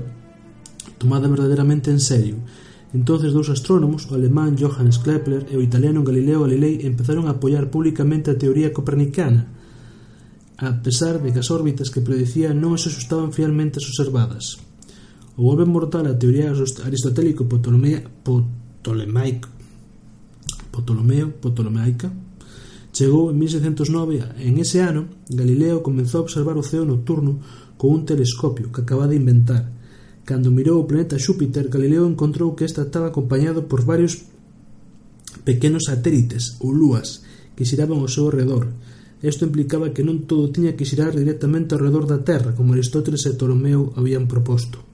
tomada 0.96 1.28
verdadeiramente 1.28 1.92
en 1.92 2.00
serio. 2.00 2.40
Entonces 2.96 3.36
dous 3.36 3.52
astrónomos, 3.52 4.08
o 4.08 4.16
alemán 4.16 4.56
Johannes 4.56 5.04
Kepler 5.04 5.52
e 5.52 5.60
o 5.60 5.62
italiano 5.62 6.08
Galileo 6.08 6.48
Galilei 6.48 6.88
empezaron 6.88 7.28
a 7.28 7.36
apoiar 7.36 7.68
públicamente 7.68 8.32
a 8.32 8.40
teoría 8.40 8.72
copernicana, 8.72 9.52
a 10.58 10.72
pesar 10.80 11.20
de 11.20 11.36
que 11.36 11.44
as 11.44 11.52
órbitas 11.52 11.92
que 11.92 12.00
predicía 12.00 12.56
non 12.56 12.80
se 12.80 12.88
asustaban 12.88 13.36
fielmente 13.36 13.84
as 13.84 13.86
observadas. 13.92 14.67
O 15.38 15.46
golpe 15.46 15.70
mortal 15.70 16.10
a 16.10 16.18
teoría 16.18 16.50
aristotélico 16.50 17.46
potolemaico 17.46 19.50
Ptolomeo 20.74 21.30
Ptolomaica 21.38 22.10
chegou 22.90 23.30
en 23.30 23.38
1609 23.38 24.42
en 24.42 24.58
ese 24.58 24.82
ano 24.82 25.06
Galileo 25.30 25.86
comenzou 25.86 26.22
a 26.22 26.26
observar 26.26 26.58
o 26.58 26.66
ceo 26.66 26.90
nocturno 26.90 27.38
con 27.78 27.94
un 27.94 28.02
telescopio 28.10 28.74
que 28.74 28.82
acaba 28.82 29.06
de 29.06 29.22
inventar 29.22 29.70
cando 30.26 30.50
mirou 30.50 30.82
o 30.82 30.90
planeta 30.90 31.22
Xúpiter 31.22 31.70
Galileo 31.70 32.10
encontrou 32.10 32.58
que 32.58 32.66
esta 32.66 32.90
estaba 32.90 33.14
acompañado 33.14 33.70
por 33.70 33.86
varios 33.86 34.26
pequenos 35.46 35.86
satélites 35.86 36.58
ou 36.66 36.74
lúas 36.74 37.22
que 37.54 37.70
xiraban 37.70 38.02
ao 38.02 38.10
seu 38.10 38.34
redor 38.34 38.74
Isto 39.18 39.50
implicaba 39.50 39.94
que 39.94 40.06
non 40.06 40.30
todo 40.30 40.54
tiña 40.54 40.78
que 40.78 40.86
xirar 40.86 41.14
directamente 41.14 41.74
ao 41.74 41.82
redor 41.82 42.06
da 42.06 42.22
Terra, 42.22 42.54
como 42.54 42.78
Aristóteles 42.78 43.26
e 43.26 43.34
Ptolomeo 43.34 43.90
habían 43.98 44.30
proposto. 44.30 44.87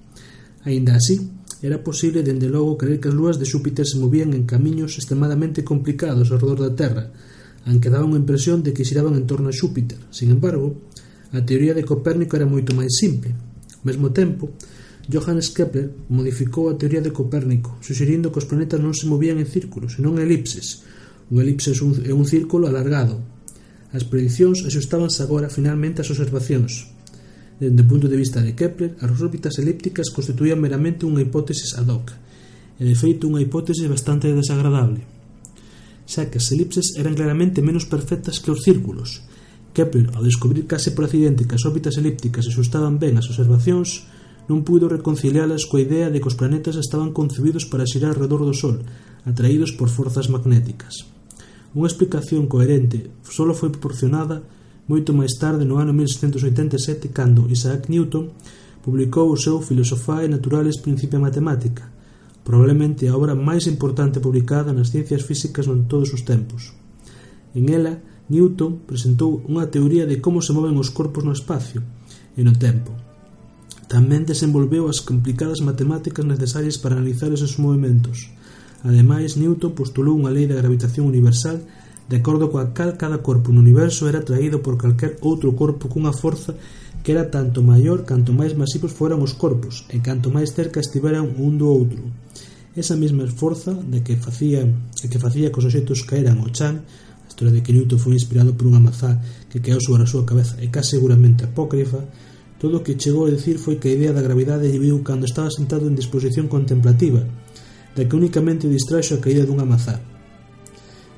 Aínda 0.64 0.96
así, 0.96 1.20
era 1.64 1.84
posible 1.84 2.24
dende 2.24 2.52
logo 2.52 2.76
creer 2.76 3.00
que 3.00 3.08
as 3.08 3.16
lúas 3.16 3.40
de 3.40 3.48
Xúpiter 3.48 3.88
se 3.88 4.00
movían 4.00 4.36
en 4.36 4.44
camiños 4.44 5.00
extremadamente 5.00 5.64
complicados 5.64 6.28
ao 6.28 6.40
redor 6.40 6.60
da 6.60 6.76
Terra, 6.76 7.12
aunque 7.64 7.88
daba 7.88 8.08
unha 8.08 8.20
impresión 8.20 8.60
de 8.64 8.76
que 8.76 8.84
xiraban 8.84 9.16
en 9.16 9.24
torno 9.24 9.48
a 9.48 9.56
Xúpiter. 9.56 10.00
Sin 10.12 10.32
embargo, 10.32 10.76
a 11.32 11.40
teoría 11.44 11.72
de 11.72 11.88
Copérnico 11.88 12.36
era 12.36 12.48
moito 12.48 12.76
máis 12.76 12.96
simple. 13.00 13.32
Ao 13.80 13.84
mesmo 13.88 14.12
tempo, 14.12 14.52
Johannes 15.08 15.52
Kepler 15.52 15.92
modificou 16.08 16.72
a 16.72 16.80
teoría 16.80 17.04
de 17.04 17.12
Copérnico, 17.12 17.76
suxerindo 17.84 18.32
que 18.32 18.40
os 18.40 18.48
planetas 18.48 18.80
non 18.80 18.96
se 18.96 19.08
movían 19.08 19.40
en 19.40 19.48
círculos, 19.48 20.00
senón 20.00 20.20
en 20.20 20.28
elipses. 20.28 20.84
Un 21.28 21.44
elipse 21.44 21.76
é 21.76 22.14
un 22.16 22.28
círculo 22.28 22.68
alargado. 22.68 23.20
As 23.92 24.08
predicións 24.08 24.64
axustábanse 24.64 25.20
agora 25.24 25.52
finalmente 25.52 26.00
ás 26.04 26.12
observacións, 26.12 26.93
Dende 27.64 27.88
o 27.88 27.88
punto 27.88 28.12
de 28.12 28.20
vista 28.20 28.44
de 28.44 28.60
Kepler, 28.60 29.00
as 29.00 29.16
órbitas 29.24 29.56
elípticas 29.56 30.12
constituían 30.12 30.60
meramente 30.60 31.08
unha 31.08 31.24
hipótesis 31.24 31.80
ad 31.80 31.88
hoc, 31.88 32.12
e 32.76 32.84
de 32.84 32.92
feito 32.92 33.24
unha 33.24 33.40
hipótese 33.40 33.88
bastante 33.88 34.28
desagradable, 34.36 35.08
xa 36.04 36.28
que 36.28 36.44
as 36.44 36.52
elipses 36.52 37.00
eran 37.00 37.16
claramente 37.16 37.64
menos 37.64 37.88
perfectas 37.88 38.44
que 38.44 38.52
os 38.52 38.68
círculos. 38.68 39.24
Kepler, 39.72 40.12
ao 40.12 40.28
descubrir 40.28 40.68
case 40.68 40.92
por 40.92 41.08
accidente 41.08 41.48
que 41.48 41.56
as 41.56 41.64
órbitas 41.64 41.96
elípticas 41.96 42.52
asustaban 42.52 43.00
ben 43.00 43.16
as 43.16 43.32
observacións, 43.32 44.12
non 44.52 44.68
puido 44.68 44.92
reconcilialas 44.92 45.64
coa 45.64 45.88
idea 45.88 46.12
de 46.12 46.20
que 46.20 46.28
os 46.28 46.36
planetas 46.36 46.76
estaban 46.76 47.16
concebidos 47.16 47.64
para 47.64 47.88
xirar 47.88 48.12
alrededor 48.12 48.44
do 48.44 48.52
Sol, 48.52 48.84
atraídos 49.24 49.72
por 49.72 49.88
forzas 49.88 50.28
magnéticas. 50.28 51.08
Unha 51.72 51.88
explicación 51.88 52.52
coherente 52.52 53.08
só 53.24 53.48
foi 53.56 53.72
proporcionada 53.72 54.44
moito 54.88 55.16
máis 55.16 55.40
tarde 55.40 55.64
no 55.64 55.80
ano 55.80 55.96
1787 55.96 57.10
cando 57.16 57.48
Isaac 57.48 57.88
Newton 57.88 58.36
publicou 58.84 59.32
o 59.32 59.40
seu 59.40 59.64
Philosophiae 59.64 60.28
Naturalis 60.28 60.78
Principia 60.84 61.20
Mathematica, 61.20 61.88
probablemente 62.44 63.08
a 63.08 63.16
obra 63.16 63.32
máis 63.32 63.64
importante 63.66 64.20
publicada 64.20 64.76
nas 64.76 64.92
ciencias 64.92 65.24
físicas 65.24 65.66
non 65.72 65.88
todos 65.88 66.12
os 66.12 66.28
tempos. 66.28 66.76
En 67.56 67.72
ela, 67.72 68.04
Newton 68.28 68.84
presentou 68.84 69.40
unha 69.48 69.72
teoría 69.72 70.04
de 70.04 70.20
como 70.20 70.44
se 70.44 70.52
moven 70.52 70.76
os 70.76 70.92
corpos 70.92 71.24
no 71.24 71.32
espacio 71.32 71.80
e 72.36 72.44
no 72.44 72.52
tempo. 72.60 72.92
Tamén 73.88 74.28
desenvolveu 74.28 74.92
as 74.92 75.00
complicadas 75.00 75.64
matemáticas 75.64 76.28
necesarias 76.28 76.76
para 76.76 77.00
analizar 77.00 77.32
esos 77.32 77.56
movimentos. 77.56 78.32
Ademais, 78.84 79.40
Newton 79.40 79.72
postulou 79.72 80.20
unha 80.20 80.34
lei 80.34 80.44
da 80.44 80.60
gravitación 80.60 81.08
universal 81.08 81.64
de 82.10 82.18
acordo 82.18 82.52
coa 82.52 82.76
cal 82.76 83.00
cada 83.00 83.24
corpo 83.24 83.52
no 83.52 83.64
universo 83.64 84.08
era 84.12 84.20
atraído 84.20 84.60
por 84.60 84.76
calquer 84.76 85.16
outro 85.24 85.56
corpo 85.56 85.88
cunha 85.88 86.12
forza 86.12 86.52
que 87.04 87.12
era 87.16 87.32
tanto 87.32 87.64
maior 87.64 88.04
canto 88.04 88.36
máis 88.36 88.56
masivos 88.56 88.92
foran 88.92 89.24
os 89.24 89.36
corpos 89.36 89.88
e 89.88 90.04
canto 90.04 90.28
máis 90.28 90.52
cerca 90.52 90.84
estiveran 90.84 91.32
un 91.40 91.56
do 91.56 91.68
outro. 91.68 92.04
Esa 92.76 93.00
mesma 93.00 93.24
forza 93.28 93.72
de 93.72 94.04
que 94.04 94.16
facía, 94.20 94.68
de 94.68 95.08
que 95.08 95.20
facía 95.20 95.52
que 95.52 95.60
os 95.60 95.68
objetos 95.68 96.04
caeran 96.04 96.44
ao 96.44 96.52
chan, 96.52 96.84
a 96.84 97.28
historia 97.28 97.56
de 97.56 97.64
que 97.64 97.72
Newton 97.72 98.00
foi 98.00 98.20
inspirado 98.20 98.52
por 98.52 98.68
unha 98.68 98.84
mazá 98.84 99.20
que 99.48 99.64
caeu 99.64 99.80
sobre 99.80 100.04
a 100.04 100.10
súa 100.10 100.28
cabeza 100.28 100.60
e 100.60 100.68
case 100.68 101.00
seguramente 101.00 101.48
apócrifa, 101.48 102.04
todo 102.60 102.80
o 102.80 102.84
que 102.84 103.00
chegou 103.00 103.28
a 103.28 103.34
decir 103.36 103.60
foi 103.64 103.80
que 103.80 103.92
a 103.92 103.96
idea 103.96 104.12
da 104.12 104.24
gravidade 104.24 104.68
lle 104.68 104.80
viu 104.80 105.00
cando 105.08 105.24
estaba 105.24 105.52
sentado 105.52 105.88
en 105.88 105.96
disposición 105.96 106.52
contemplativa, 106.52 107.24
da 107.96 108.04
que 108.04 108.16
únicamente 108.16 108.68
o 108.68 108.74
distraxo 108.76 109.16
a 109.16 109.24
caída 109.24 109.48
dunha 109.48 109.64
mazá 109.64 110.13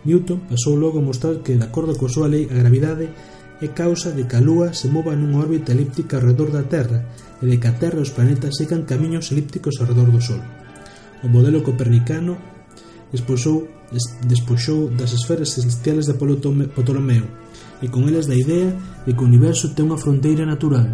Newton 0.05 0.45
pasou 0.45 0.77
logo 0.77 1.01
a 1.01 1.07
mostrar 1.09 1.41
que, 1.41 1.57
de 1.57 1.65
acordo 1.65 1.97
coa 1.97 2.13
súa 2.13 2.29
lei, 2.29 2.45
a 2.45 2.55
gravidade 2.55 3.09
é 3.57 3.67
causa 3.73 4.13
de 4.13 4.29
que 4.29 4.37
a 4.37 4.43
Lúa 4.43 4.71
se 4.77 4.87
mova 4.93 5.17
nunha 5.17 5.41
órbita 5.41 5.73
elíptica 5.73 6.21
ao 6.21 6.27
redor 6.29 6.53
da 6.53 6.69
Terra 6.69 7.09
e 7.41 7.49
de 7.49 7.57
que 7.57 7.67
a 7.67 7.77
Terra 7.81 7.97
e 7.97 8.05
os 8.05 8.13
planetas 8.13 8.55
sigan 8.55 8.85
camiños 8.85 9.33
elípticos 9.33 9.81
ao 9.81 9.89
redor 9.89 10.13
do 10.13 10.21
Sol. 10.21 10.43
O 11.25 11.27
modelo 11.27 11.65
copernicano 11.65 12.37
despoxou, 13.09 13.65
despoxou 14.27 14.93
das 14.93 15.15
esferas 15.15 15.57
celestiales 15.57 16.05
de 16.05 16.13
Ptolomeo 16.13 17.25
e 17.81 17.87
con 17.89 18.05
elas 18.05 18.27
da 18.27 18.37
idea 18.37 18.75
de 19.07 19.11
que 19.15 19.23
o 19.23 19.29
universo 19.29 19.73
ten 19.73 19.87
unha 19.87 19.99
fronteira 19.99 20.45
natural, 20.45 20.85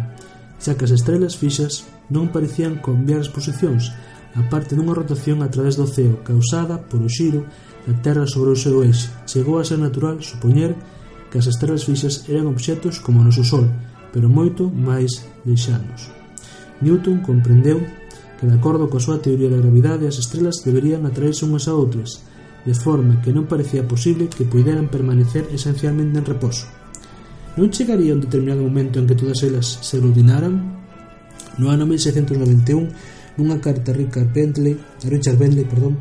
xa 0.62 0.78
que 0.78 0.86
as 0.86 0.94
estrelas 0.94 1.34
fixas 1.34 1.84
non 2.08 2.30
parecían 2.30 2.78
cambiar 2.78 3.20
as 3.20 3.32
posicións, 3.32 3.90
a 4.38 4.42
parte 4.48 4.72
dunha 4.72 4.96
rotación 4.96 5.42
a 5.42 5.50
través 5.52 5.76
do 5.76 5.84
ceo 5.84 6.24
causada 6.24 6.80
por 6.80 7.02
o 7.04 7.10
xiro 7.10 7.44
a 7.88 7.92
Terra 8.02 8.26
sobre 8.26 8.54
o 8.54 8.58
seu 8.58 8.82
eixe. 8.82 9.10
Chegou 9.26 9.58
a 9.58 9.66
ser 9.66 9.78
natural 9.78 10.22
supoñer 10.22 10.76
que 11.32 11.40
as 11.40 11.48
estrelas 11.48 11.88
fixas 11.88 12.28
eran 12.28 12.46
obxetos 12.46 13.00
como 13.00 13.20
o 13.20 13.26
noso 13.26 13.42
Sol, 13.42 13.66
pero 14.12 14.28
moito 14.28 14.68
máis 14.68 15.24
deixanos. 15.42 16.12
Newton 16.84 17.24
comprendeu 17.24 17.80
que, 18.36 18.44
de 18.44 18.54
acordo 18.58 18.90
coa 18.90 19.00
súa 19.00 19.22
teoría 19.22 19.48
da 19.48 19.62
gravidade, 19.62 20.04
as 20.04 20.20
estrelas 20.20 20.60
deberían 20.66 21.08
atraerse 21.08 21.46
unhas 21.48 21.70
a 21.70 21.74
outras, 21.78 22.20
de 22.68 22.74
forma 22.74 23.18
que 23.24 23.34
non 23.34 23.48
parecía 23.48 23.86
posible 23.86 24.30
que 24.30 24.46
puderan 24.46 24.90
permanecer 24.90 25.48
esencialmente 25.50 26.18
en 26.20 26.26
reposo. 26.26 26.68
Non 27.56 27.72
chegaría 27.72 28.16
un 28.16 28.22
determinado 28.22 28.62
momento 28.62 29.00
en 29.00 29.08
que 29.08 29.18
todas 29.18 29.40
elas 29.42 29.80
se 29.80 29.98
aglutinaran? 29.98 30.78
No 31.58 31.68
ano 31.68 31.84
1691, 31.84 33.40
nunha 33.40 33.58
carta 33.60 33.92
a 33.92 33.96
Richard 33.96 34.30
Bentley, 34.32 34.76
a 34.76 35.06
Richard 35.08 35.36
Bentley 35.40 35.64
perdón, 35.64 36.00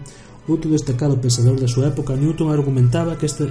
Outro 0.52 0.68
destacado 0.68 1.16
pensador 1.24 1.56
da 1.56 1.72
súa 1.72 1.88
época, 1.88 2.12
Newton, 2.12 2.52
argumentaba 2.52 3.16
que 3.16 3.24
este 3.32 3.48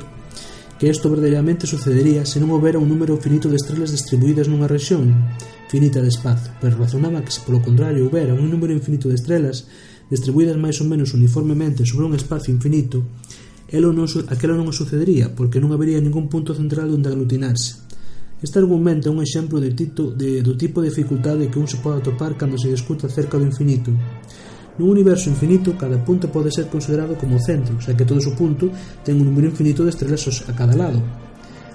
que 0.76 0.88
isto 0.88 1.08
verdadeiramente 1.08 1.68
sucedería 1.68 2.28
se 2.28 2.40
non 2.40 2.52
houbera 2.52 2.80
un 2.80 2.88
número 2.88 3.16
finito 3.16 3.48
de 3.48 3.56
estrelas 3.56 3.92
distribuídas 3.92 4.48
nunha 4.48 4.68
rexión 4.68 5.32
finita 5.72 6.04
de 6.04 6.12
espazo, 6.12 6.52
pero 6.60 6.76
razonaba 6.76 7.24
que 7.24 7.32
se 7.32 7.40
polo 7.40 7.64
contrario 7.64 8.04
houbera 8.04 8.36
un 8.36 8.48
número 8.52 8.76
infinito 8.76 9.08
de 9.08 9.16
estrelas 9.16 9.64
distribuídas 10.12 10.60
máis 10.60 10.76
ou 10.80 10.88
menos 10.88 11.16
uniformemente 11.16 11.88
sobre 11.88 12.04
un 12.04 12.16
espacio 12.16 12.52
infinito, 12.52 13.00
elo 13.72 13.96
non, 13.96 14.04
aquelo 14.28 14.56
non 14.56 14.68
sucedería, 14.72 15.32
porque 15.32 15.56
non 15.56 15.72
habería 15.72 16.04
ningún 16.04 16.28
punto 16.28 16.52
central 16.52 16.92
onde 16.92 17.08
aglutinarse. 17.08 17.80
Este 18.44 18.56
argumento 18.56 19.08
é 19.08 19.12
un 19.12 19.20
exemplo 19.20 19.60
de 19.60 19.72
tito, 19.76 20.12
de, 20.16 20.40
do 20.40 20.56
tipo 20.56 20.80
de 20.80 20.88
dificultade 20.88 21.52
que 21.52 21.60
un 21.60 21.68
se 21.68 21.80
pode 21.80 22.00
atopar 22.00 22.40
cando 22.40 22.56
se 22.56 22.72
discute 22.72 23.04
acerca 23.04 23.36
do 23.36 23.44
infinito. 23.44 23.92
Nun 24.80 24.96
universo 24.96 25.28
infinito, 25.28 25.76
cada 25.76 26.00
punto 26.00 26.32
pode 26.32 26.48
ser 26.48 26.72
considerado 26.72 27.12
como 27.20 27.36
o 27.36 27.44
centro, 27.44 27.76
xa 27.84 27.92
que 27.92 28.08
todo 28.08 28.24
o 28.24 28.32
punto 28.32 28.72
ten 29.04 29.20
un 29.20 29.28
número 29.28 29.52
infinito 29.52 29.84
de 29.84 29.92
estrelas 29.92 30.24
a 30.48 30.56
cada 30.56 30.72
lado. 30.72 31.04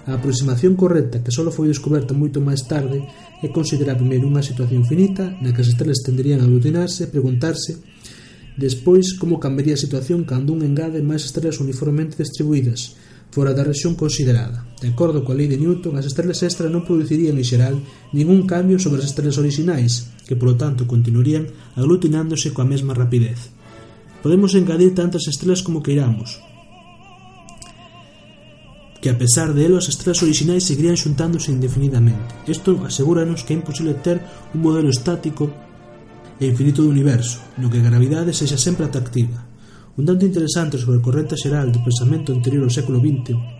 A 0.09 0.17
aproximación 0.17 0.73
correcta, 0.73 1.21
que 1.21 1.29
só 1.29 1.45
foi 1.53 1.69
descoberta 1.69 2.17
moito 2.17 2.41
máis 2.41 2.65
tarde, 2.65 3.05
é 3.45 3.47
considerar 3.53 4.01
primeiro 4.01 4.25
unha 4.25 4.41
situación 4.41 4.89
finita 4.89 5.37
na 5.37 5.53
que 5.53 5.61
as 5.61 5.69
estrelas 5.69 6.01
tenderían 6.01 6.41
a 6.41 6.49
aglutinarse 6.49 7.05
e 7.05 7.13
preguntarse 7.13 7.77
despois 8.57 9.13
como 9.21 9.37
cambiaría 9.37 9.77
a 9.77 9.83
situación 9.85 10.25
cando 10.25 10.49
un 10.57 10.65
engade 10.65 11.05
máis 11.05 11.29
estrelas 11.29 11.61
uniformemente 11.61 12.17
distribuídas 12.17 12.97
fora 13.29 13.53
da 13.53 13.61
rexión 13.61 13.93
considerada. 13.93 14.65
De 14.85 14.93
acordo 14.93 15.25
coa 15.25 15.33
lei 15.33 15.49
de 15.49 15.57
Newton, 15.57 15.97
as 15.97 16.05
estrelas 16.05 16.45
extra 16.45 16.69
non 16.69 16.85
producirían 16.85 17.41
en 17.41 17.47
xeral 17.49 17.81
ningún 18.13 18.45
cambio 18.45 18.77
sobre 18.77 19.01
as 19.01 19.09
estrelas 19.09 19.41
orixinais, 19.41 20.13
que 20.29 20.37
polo 20.37 20.61
tanto 20.61 20.85
continuarían 20.85 21.49
aglutinándose 21.73 22.53
coa 22.53 22.69
mesma 22.69 22.93
rapidez. 22.93 23.49
Podemos 24.21 24.53
engadir 24.53 24.93
tantas 24.93 25.25
estrelas 25.25 25.65
como 25.65 25.81
queiramos, 25.81 26.37
que 29.01 29.09
a 29.09 29.17
pesar 29.17 29.57
de 29.57 29.65
elo 29.65 29.81
as 29.81 29.89
estrelas 29.89 30.21
orixinais 30.21 30.69
seguirían 30.69 31.01
xuntándose 31.01 31.49
indefinidamente. 31.49 32.45
Isto 32.45 32.77
asegúranos 32.85 33.41
que 33.41 33.57
é 33.57 33.57
imposible 33.57 33.97
ter 34.05 34.21
un 34.53 34.61
modelo 34.61 34.93
estático 34.93 35.49
e 36.37 36.45
infinito 36.45 36.85
do 36.85 36.93
universo, 36.93 37.41
no 37.57 37.73
que 37.73 37.81
a 37.81 37.87
gravidade 37.89 38.37
sexa 38.37 38.61
sempre 38.61 38.85
atractiva. 38.85 39.49
Un 39.97 40.05
dato 40.05 40.29
interesante 40.29 40.77
sobre 40.77 41.01
a 41.01 41.05
corrente 41.09 41.33
xeral 41.33 41.73
do 41.73 41.81
pensamento 41.81 42.29
anterior 42.29 42.69
ao 42.69 42.75
século 42.77 43.01
XX 43.01 43.54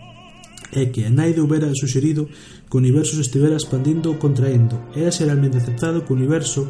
é 0.72 0.86
que, 0.86 1.04
a 1.04 1.10
naide 1.10 1.40
houbera 1.40 1.70
suxerido 1.74 2.28
que 2.70 2.76
o 2.76 2.80
universo 2.80 3.14
se 3.14 3.22
estivera 3.22 3.56
expandindo 3.56 4.10
ou 4.10 4.16
contraindo, 4.16 4.78
era 4.94 5.10
xeralmente 5.10 5.58
aceptado 5.58 6.02
que 6.02 6.12
o 6.12 6.16
universo 6.16 6.66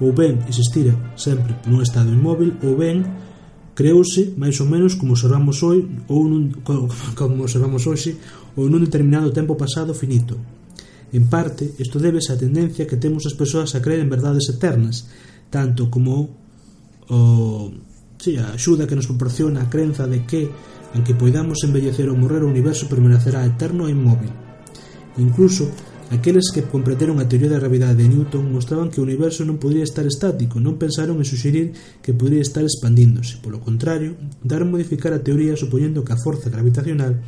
ou 0.00 0.12
ben 0.12 0.42
existira 0.48 0.94
sempre 1.14 1.54
nun 1.70 1.82
estado 1.82 2.10
inmóvil 2.10 2.58
ou 2.66 2.74
ben 2.74 3.04
creouse 3.74 4.34
máis 4.38 4.58
ou 4.58 4.66
menos 4.66 4.94
como 4.98 5.14
observamos 5.14 5.62
hoxe 5.62 5.86
ou 6.10 6.26
nun, 6.26 6.50
como 7.14 7.42
observamos 7.46 7.82
hoxe 7.86 8.18
ou 8.58 8.66
nun 8.66 8.82
determinado 8.82 9.34
tempo 9.34 9.54
pasado 9.54 9.94
finito. 9.94 10.38
En 11.14 11.30
parte, 11.30 11.70
isto 11.78 12.02
debe 12.02 12.18
á 12.18 12.34
tendencia 12.34 12.88
que 12.90 12.98
temos 12.98 13.22
as 13.26 13.38
persoas 13.38 13.74
a 13.74 13.82
creer 13.82 14.02
en 14.02 14.10
verdades 14.10 14.50
eternas, 14.50 15.06
tanto 15.50 15.86
como 15.86 16.34
o 17.06 17.70
Sí, 18.24 18.38
a 18.40 18.56
axuda 18.56 18.88
que 18.88 18.96
nos 18.96 19.04
proporciona 19.04 19.60
a 19.60 19.68
crenza 19.68 20.08
de 20.08 20.24
que, 20.24 20.48
aunque 20.96 21.12
poidamos 21.12 21.60
envellecer 21.60 22.08
ou 22.08 22.16
morrer, 22.16 22.40
o 22.40 22.48
universo 22.48 22.88
permanecerá 22.88 23.44
eterno 23.44 23.84
e 23.84 23.92
inmóvil. 23.92 24.32
Incluso, 25.20 25.68
aqueles 26.08 26.48
que 26.48 26.64
comprenderon 26.64 27.20
a 27.20 27.28
teoría 27.28 27.52
da 27.52 27.60
gravidade 27.60 28.00
de 28.00 28.08
Newton 28.08 28.48
mostraban 28.48 28.88
que 28.88 28.96
o 28.96 29.04
universo 29.04 29.44
non 29.44 29.60
podría 29.60 29.84
estar 29.84 30.08
estático, 30.08 30.56
non 30.56 30.80
pensaron 30.80 31.20
en 31.20 31.28
suxerir 31.28 31.76
que 32.00 32.16
podría 32.16 32.40
estar 32.40 32.64
expandíndose. 32.64 33.44
Polo 33.44 33.60
contrario, 33.60 34.16
daron 34.40 34.72
modificar 34.72 35.12
a 35.12 35.20
teoría 35.20 35.52
supoñendo 35.52 36.00
que 36.00 36.16
a 36.16 36.22
forza 36.24 36.48
gravitacional 36.48 37.20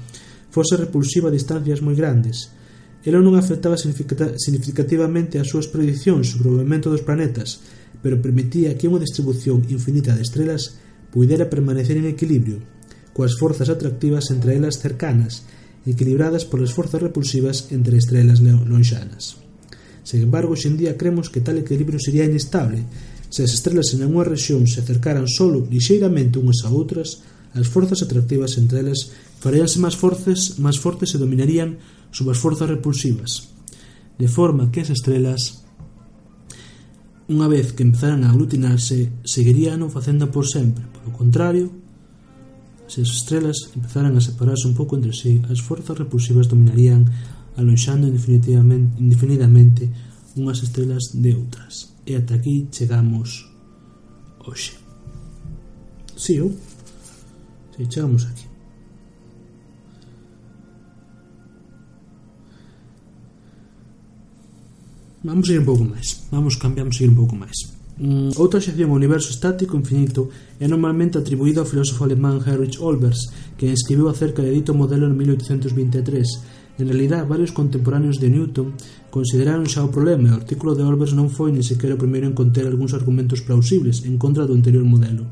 fose 0.48 0.80
repulsiva 0.80 1.28
a 1.28 1.36
distancias 1.36 1.84
moi 1.84 1.92
grandes, 1.92 2.56
ela 3.04 3.20
non 3.20 3.36
afectaba 3.36 3.76
significativamente 3.76 5.36
as 5.36 5.52
súas 5.52 5.68
predicións 5.68 6.32
sobre 6.32 6.48
o 6.48 6.56
movimento 6.56 6.88
dos 6.88 7.04
planetas, 7.04 7.60
pero 8.00 8.16
permitía 8.16 8.72
que 8.80 8.88
unha 8.88 9.04
distribución 9.04 9.60
infinita 9.68 10.16
de 10.16 10.24
estrelas 10.24 10.85
puidera 11.16 11.48
permanecer 11.48 11.96
en 11.96 12.12
equilibrio, 12.12 12.60
coas 13.16 13.40
forzas 13.40 13.72
atractivas 13.72 14.28
entre 14.28 14.52
elas 14.52 14.76
cercanas, 14.76 15.48
equilibradas 15.88 16.44
polas 16.44 16.76
forzas 16.76 17.00
repulsivas 17.00 17.72
entre 17.72 17.96
estrelas 17.96 18.44
lonxanas. 18.44 19.40
Sen 20.04 20.20
embargo, 20.20 20.52
xendía 20.60 21.00
cremos 21.00 21.32
que 21.32 21.40
tal 21.40 21.56
equilibrio 21.56 21.96
sería 21.96 22.28
inestable 22.28 22.84
se 23.32 23.48
as 23.48 23.56
estrelas 23.56 23.96
en 23.96 24.04
unha 24.04 24.28
rexión 24.28 24.68
se 24.68 24.84
acercaran 24.84 25.24
solo 25.24 25.64
lixeiramente 25.64 26.36
unhas 26.36 26.68
a 26.68 26.70
outras, 26.70 27.24
as 27.56 27.64
forzas 27.64 28.04
atractivas 28.04 28.60
entre 28.60 28.84
elas 28.84 29.16
faríanse 29.40 29.80
máis 29.80 29.96
fortes, 29.96 30.60
máis 30.60 30.76
fortes 30.76 31.16
e 31.16 31.20
dominarían 31.20 31.80
sobre 32.12 32.36
as 32.36 32.42
forzas 32.44 32.68
repulsivas, 32.68 33.56
de 34.20 34.28
forma 34.28 34.68
que 34.68 34.84
as 34.84 34.92
estrelas 34.92 35.64
unha 37.32 37.48
vez 37.48 37.72
que 37.72 37.82
empezaran 37.82 38.22
a 38.22 38.30
aglutinarse, 38.30 39.24
seguirían 39.24 39.80
o 39.80 39.88
facendo 39.88 40.30
por 40.30 40.44
sempre, 40.44 40.86
Ao 41.06 41.12
contrario, 41.14 41.70
se 42.90 43.00
as 43.00 43.08
estrelas 43.08 43.70
empezaran 43.78 44.18
a 44.18 44.20
separarse 44.20 44.66
un 44.66 44.74
pouco 44.74 44.98
entre 44.98 45.14
sí, 45.14 45.38
as 45.46 45.62
forzas 45.62 45.94
repulsivas 45.94 46.50
dominarían 46.50 47.06
alonxando 47.54 48.10
indefinidamente 48.10 49.86
unhas 50.34 50.66
estrelas 50.66 51.14
de 51.14 51.30
outras. 51.38 51.94
E 52.02 52.18
ata 52.18 52.34
aquí 52.34 52.66
chegamos 52.74 53.46
hoxe. 54.42 54.74
Si, 56.18 56.34
sí, 56.34 56.40
ou? 56.42 56.50
Si, 57.74 57.86
sí, 57.86 57.88
chegamos 57.88 58.26
aquí. 58.26 58.46
Vamos 65.26 65.50
ir 65.50 65.58
un 65.58 65.66
pouco 65.66 65.82
máis. 65.82 66.22
Vamos, 66.30 66.54
cambiamos 66.54 67.00
ir 67.00 67.10
un 67.10 67.18
pouco 67.18 67.34
máis. 67.34 67.75
Mm, 67.96 68.36
Outra 68.36 68.60
xección 68.60 68.92
ao 68.92 69.00
universo 69.00 69.32
estático 69.32 69.72
infinito 69.72 70.28
é 70.60 70.68
normalmente 70.68 71.16
atribuída 71.16 71.64
ao 71.64 71.70
filósofo 71.70 72.04
alemán 72.04 72.44
Heinrich 72.44 72.76
Olbers, 72.76 73.32
que 73.56 73.72
escribiu 73.72 74.12
acerca 74.12 74.44
de 74.44 74.52
dito 74.52 74.76
modelo 74.76 75.08
en 75.08 75.16
1823. 75.16 76.76
En 76.76 76.92
realidad, 76.92 77.24
varios 77.24 77.56
contemporáneos 77.56 78.20
de 78.20 78.28
Newton 78.28 78.76
consideraron 79.08 79.64
xa 79.64 79.80
o 79.80 79.88
problema 79.88 80.28
e 80.28 80.32
o 80.36 80.40
artículo 80.44 80.76
de 80.76 80.84
Olbers 80.84 81.16
non 81.16 81.32
foi 81.32 81.48
ni 81.48 81.64
sequera 81.64 81.96
o 81.96 82.02
primeiro 82.04 82.28
en 82.28 82.36
conter 82.36 82.68
algúns 82.68 82.92
argumentos 82.92 83.40
plausibles 83.40 84.04
en 84.04 84.20
contra 84.20 84.44
do 84.44 84.52
anterior 84.52 84.84
modelo. 84.84 85.24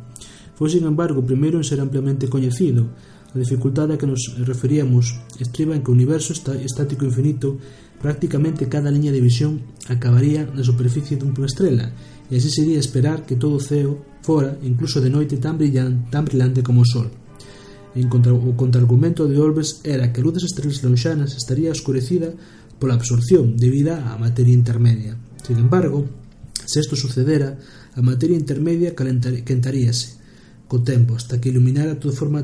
Foi, 0.57 0.72
sin 0.72 0.88
embargo, 0.88 1.20
o 1.20 1.29
primeiro 1.29 1.61
en 1.61 1.68
ser 1.68 1.85
ampliamente 1.85 2.33
coñecido. 2.33 2.88
A 3.35 3.37
dificultade 3.37 3.92
a 3.92 4.00
que 4.00 4.09
nos 4.09 4.40
referíamos 4.40 5.20
estriba 5.37 5.77
en 5.77 5.85
que 5.85 5.92
o 5.92 5.96
universo 5.98 6.33
está 6.33 6.57
estático 6.57 7.05
infinito 7.05 7.61
Prácticamente 8.00 8.68
cada 8.68 8.90
liña 8.90 9.12
de 9.12 9.20
visión 9.20 9.61
acabaría 9.88 10.44
na 10.44 10.62
superficie 10.64 11.16
dunha 11.16 11.46
estrela, 11.46 11.92
e 12.30 12.37
así 12.37 12.50
sería 12.50 12.80
esperar 12.80 13.24
que 13.28 13.37
todo 13.37 13.57
o 13.57 13.64
ceo 13.64 14.00
fora, 14.24 14.57
incluso 14.64 15.00
de 15.00 15.12
noite, 15.12 15.37
tan 15.37 15.57
brillante, 15.61 16.09
tan 16.11 16.24
brillante 16.24 16.64
como 16.64 16.83
o 16.83 16.88
sol. 16.88 17.09
En 17.94 18.09
contra, 18.09 18.35
o 18.35 18.57
contraargumento 18.59 19.28
de 19.28 19.38
Olbers 19.38 19.80
era 19.85 20.11
que 20.11 20.20
a 20.20 20.24
luz 20.24 20.35
das 20.35 20.48
estrelas 20.50 20.83
lonxanas 20.83 21.37
estaría 21.38 21.70
oscurecida 21.70 22.35
pola 22.80 22.98
absorción 22.98 23.54
debida 23.54 24.02
á 24.02 24.18
materia 24.18 24.52
intermedia. 24.52 25.14
Sin 25.46 25.62
embargo, 25.62 26.04
se 26.66 26.80
isto 26.80 26.96
sucedera, 26.96 27.54
a 27.94 28.00
materia 28.02 28.35
intermedia 28.37 28.96
calentaríase 28.98 30.18
co 30.66 30.83
tempo 30.83 31.14
hasta 31.14 31.38
que 31.38 31.52
iluminara 31.52 32.00
toda 32.00 32.16
forma 32.16 32.42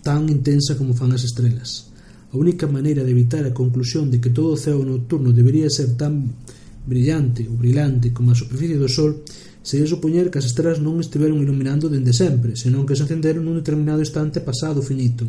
tan 0.00 0.30
intensa 0.30 0.78
como 0.78 0.94
fan 0.94 1.12
as 1.12 1.26
estrelas. 1.26 1.87
A 2.28 2.36
única 2.36 2.68
maneira 2.68 3.04
de 3.04 3.12
evitar 3.16 3.48
a 3.48 3.56
conclusión 3.56 4.12
de 4.12 4.20
que 4.20 4.28
todo 4.28 4.52
o 4.52 4.60
ceo 4.60 4.84
nocturno 4.84 5.32
debería 5.32 5.72
ser 5.72 5.96
tan 5.96 6.36
brillante 6.84 7.48
ou 7.48 7.56
brilante 7.56 8.12
como 8.12 8.32
a 8.32 8.36
superficie 8.36 8.76
do 8.76 8.88
sol 8.88 9.24
sería 9.64 9.88
supoñer 9.88 10.28
que 10.28 10.40
as 10.40 10.48
estrelas 10.48 10.80
non 10.80 11.00
estiveron 11.00 11.40
iluminando 11.40 11.88
dende 11.88 12.12
sempre, 12.12 12.56
senón 12.56 12.84
que 12.84 12.96
se 12.96 13.04
encenderon 13.08 13.48
nun 13.48 13.56
determinado 13.56 14.04
instante 14.04 14.44
pasado 14.44 14.84
finito. 14.84 15.24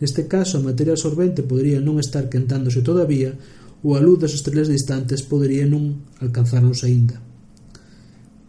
Neste 0.00 0.24
caso, 0.24 0.60
a 0.60 0.64
materia 0.64 0.96
absorbente 0.96 1.44
podría 1.44 1.80
non 1.80 2.00
estar 2.00 2.32
quentándose 2.32 2.80
todavía 2.80 3.36
ou 3.84 3.92
a 3.96 4.00
luz 4.00 4.24
das 4.24 4.32
estrelas 4.32 4.72
distantes 4.72 5.20
podería 5.24 5.68
non 5.68 6.08
alcanzarnos 6.24 6.88
aínda. 6.88 7.20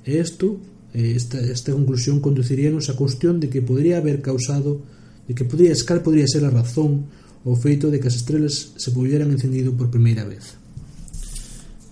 E 0.08 0.16
isto, 0.16 0.64
esta, 0.96 1.44
esta 1.44 1.76
conclusión 1.76 2.24
conduciríanos 2.24 2.88
á 2.88 2.96
cuestión 2.96 3.44
de 3.44 3.52
que 3.52 3.60
podería 3.60 4.00
haber 4.00 4.24
causado, 4.24 4.80
de 5.28 5.36
que 5.36 5.44
podría, 5.44 5.76
escal 5.76 6.00
podría 6.00 6.24
ser 6.24 6.48
a 6.48 6.56
razón 6.56 7.12
o 7.46 7.54
feito 7.54 7.94
de 7.94 8.02
que 8.02 8.10
as 8.10 8.18
estrelas 8.18 8.74
se 8.74 8.90
volveran 8.90 9.30
encendido 9.30 9.78
por 9.78 9.94
primeira 9.94 10.26
vez. 10.26 10.58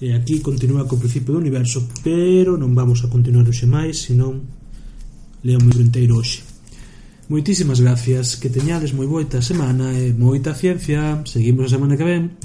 E 0.02 0.12
aquí 0.12 0.42
continúa 0.42 0.89
co 0.89 0.98
principio 0.98 1.38
do 1.38 1.39
universo, 1.39 1.86
pero 2.02 2.58
non 2.58 2.74
vamos 2.74 3.06
a 3.06 3.12
continuar 3.13 3.46
hoxe 3.46 3.70
máis, 3.70 4.10
senón 4.10 4.44
leo 5.46 5.62
o 5.62 5.63
libro 5.63 5.86
inteiro 5.86 6.18
hoxe. 6.18 6.42
Moitísimas 7.30 7.80
gracias, 7.80 8.36
que 8.36 8.52
teñades 8.52 8.92
moi 8.92 9.08
boita 9.08 9.39
semana 9.39 9.96
e 9.96 10.12
moita 10.12 10.52
ciencia. 10.58 11.24
Seguimos 11.24 11.70
a 11.70 11.80
semana 11.80 11.96
que 11.96 12.04
ven. 12.04 12.36